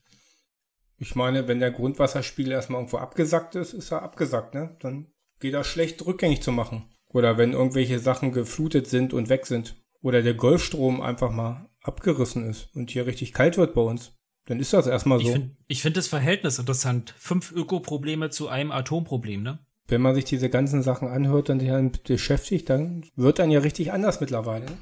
[0.98, 4.76] Ich meine, wenn der Grundwasserspiegel erstmal irgendwo abgesackt ist, ist er abgesackt, ne?
[4.80, 5.08] Dann
[5.40, 6.84] geht er schlecht rückgängig zu machen.
[7.10, 9.76] Oder wenn irgendwelche Sachen geflutet sind und weg sind.
[10.02, 14.14] Oder der Golfstrom einfach mal abgerissen ist und hier richtig kalt wird bei uns.
[14.46, 15.26] Dann ist das erstmal so.
[15.26, 17.16] Ich finde find das Verhältnis interessant.
[17.18, 19.60] Fünf Ökoprobleme zu einem Atomproblem, ne?
[19.88, 23.60] Wenn man sich diese ganzen Sachen anhört und sich dann beschäftigt, dann wird dann ja
[23.60, 24.66] richtig anders mittlerweile.
[24.66, 24.78] Ne?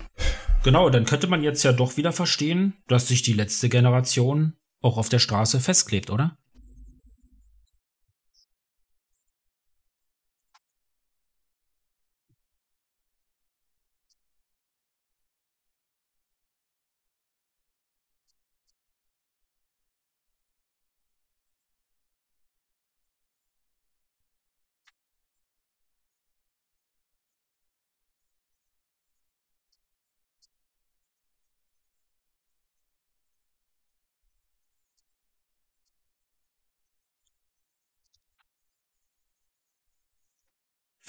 [0.63, 4.97] Genau, dann könnte man jetzt ja doch wieder verstehen, dass sich die letzte Generation auch
[4.97, 6.37] auf der Straße festklebt, oder?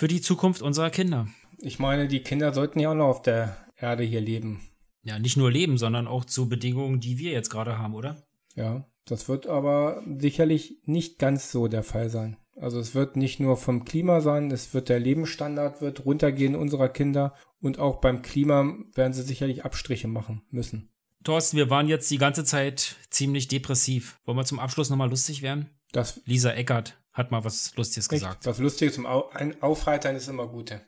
[0.00, 1.28] Für die Zukunft unserer Kinder.
[1.58, 4.62] Ich meine, die Kinder sollten ja auch noch auf der Erde hier leben.
[5.02, 8.16] Ja, nicht nur leben, sondern auch zu Bedingungen, die wir jetzt gerade haben, oder?
[8.54, 12.38] Ja, das wird aber sicherlich nicht ganz so der Fall sein.
[12.56, 16.88] Also es wird nicht nur vom Klima sein, es wird der Lebensstandard wird runtergehen unserer
[16.88, 20.88] Kinder und auch beim Klima werden sie sicherlich Abstriche machen müssen.
[21.24, 24.18] Thorsten, wir waren jetzt die ganze Zeit ziemlich depressiv.
[24.24, 25.68] Wollen wir zum Abschluss nochmal lustig werden?
[25.92, 28.46] Das Lisa Eckert hat mal was Lustiges Richtig, gesagt.
[28.46, 30.78] Was Lustiges zum Aufheitern ist immer gut.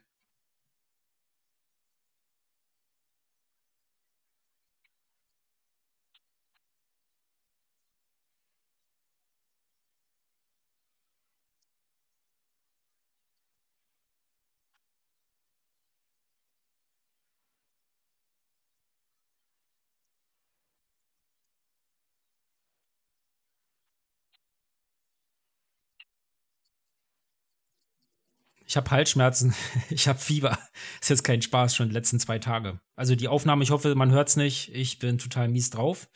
[28.73, 29.55] Ich habe Halsschmerzen,
[29.91, 30.59] ich habe Fieber.
[30.99, 32.81] Ist jetzt kein Spaß, schon die letzten zwei Tage.
[32.97, 34.75] Also die Aufnahme, ich hoffe, man hört es nicht.
[34.75, 36.09] Ich bin total mies drauf.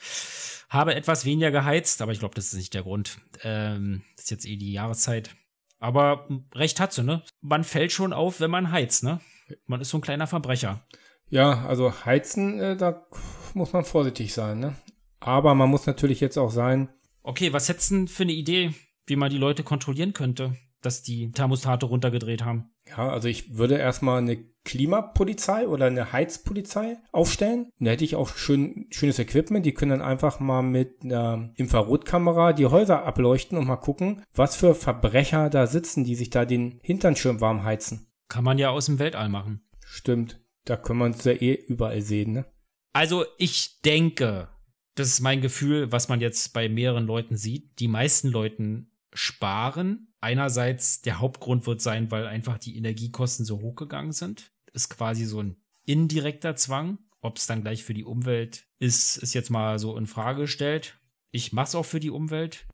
[0.71, 3.19] Habe etwas weniger geheizt, aber ich glaube, das ist nicht der Grund.
[3.43, 5.37] Ähm, ist jetzt eh die Jahreszeit.
[5.81, 7.23] Aber recht hat sie, ne?
[7.43, 9.21] Man fällt schon auf, wenn man heizt, ne?
[9.67, 10.87] Man ist so ein kleiner Verbrecher.
[11.29, 13.07] Ja, also heizen, äh, da
[13.53, 14.77] muss man vorsichtig sein, ne?
[15.21, 16.89] Aber man muss natürlich jetzt auch sein.
[17.23, 18.73] Okay, was hättest du denn für eine Idee
[19.07, 22.71] wie man die Leute kontrollieren könnte, dass die Thermostate runtergedreht haben.
[22.89, 27.71] Ja, also ich würde erstmal eine Klimapolizei oder eine Heizpolizei aufstellen.
[27.79, 29.65] da hätte ich auch schön, schönes Equipment.
[29.65, 34.57] Die können dann einfach mal mit einer Infrarotkamera die Häuser ableuchten und mal gucken, was
[34.57, 38.09] für Verbrecher da sitzen, die sich da den Hintern schön warm heizen.
[38.29, 39.63] Kann man ja aus dem Weltall machen.
[39.85, 40.41] Stimmt.
[40.65, 42.45] Da können wir uns ja eh überall sehen, ne?
[42.93, 44.49] Also ich denke,
[44.97, 47.79] das ist mein Gefühl, was man jetzt bei mehreren Leuten sieht.
[47.79, 50.09] Die meisten Leuten sparen.
[50.27, 54.51] Einerseits der Hauptgrund wird sein, weil einfach die Energiekosten so hochgegangen sind.
[54.73, 55.55] Ist quasi so ein
[55.85, 56.99] indirekter Zwang.
[57.21, 60.99] Ob es dann gleich für die Umwelt ist, ist jetzt mal so in Frage gestellt.
[61.31, 62.67] Ich mache es auch für die Umwelt.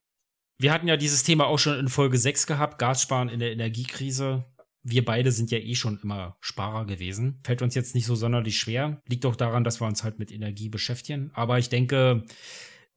[0.57, 4.47] Wir hatten ja dieses Thema auch schon in Folge 6 gehabt, Gassparen in der Energiekrise.
[4.83, 7.39] Wir beide sind ja eh schon immer Sparer gewesen.
[7.45, 9.03] Fällt uns jetzt nicht so sonderlich schwer.
[9.11, 11.31] Liegt auch daran, dass wir uns halt mit Energie beschäftigen.
[11.35, 12.25] Aber ich denke,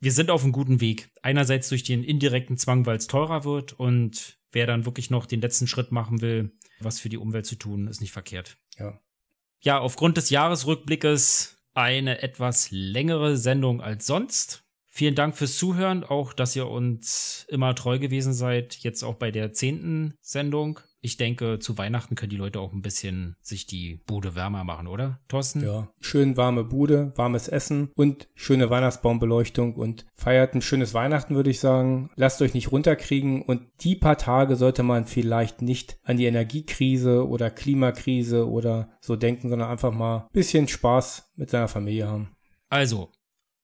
[0.05, 1.09] wir sind auf einem guten Weg.
[1.23, 5.41] Einerseits durch den indirekten Zwang, weil es teurer wird und wer dann wirklich noch den
[5.41, 8.57] letzten Schritt machen will, was für die Umwelt zu tun, ist nicht verkehrt.
[8.77, 9.01] Ja.
[9.61, 14.63] Ja, aufgrund des Jahresrückblickes eine etwas längere Sendung als sonst.
[14.97, 19.29] Vielen Dank fürs Zuhören, auch dass ihr uns immer treu gewesen seid, jetzt auch bei
[19.29, 24.01] der zehnten Sendung ich denke, zu Weihnachten können die Leute auch ein bisschen sich die
[24.07, 25.63] Bude wärmer machen, oder, Thorsten?
[25.63, 31.51] Ja, schön warme Bude, warmes Essen und schöne Weihnachtsbaumbeleuchtung und feiert ein schönes Weihnachten, würde
[31.51, 32.09] ich sagen.
[32.15, 37.27] Lasst euch nicht runterkriegen und die paar Tage sollte man vielleicht nicht an die Energiekrise
[37.27, 42.35] oder Klimakrise oder so denken, sondern einfach mal ein bisschen Spaß mit seiner Familie haben.
[42.69, 43.11] Also,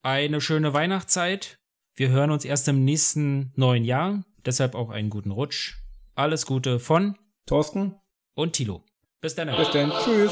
[0.03, 1.59] eine schöne Weihnachtszeit.
[1.95, 4.23] Wir hören uns erst im nächsten neuen Jahr.
[4.45, 5.75] Deshalb auch einen guten Rutsch.
[6.15, 7.95] Alles Gute von Thorsten
[8.33, 8.83] und Tilo.
[9.21, 9.55] Bis dann.
[9.55, 9.91] Bis dann.
[10.03, 10.31] Tschüss.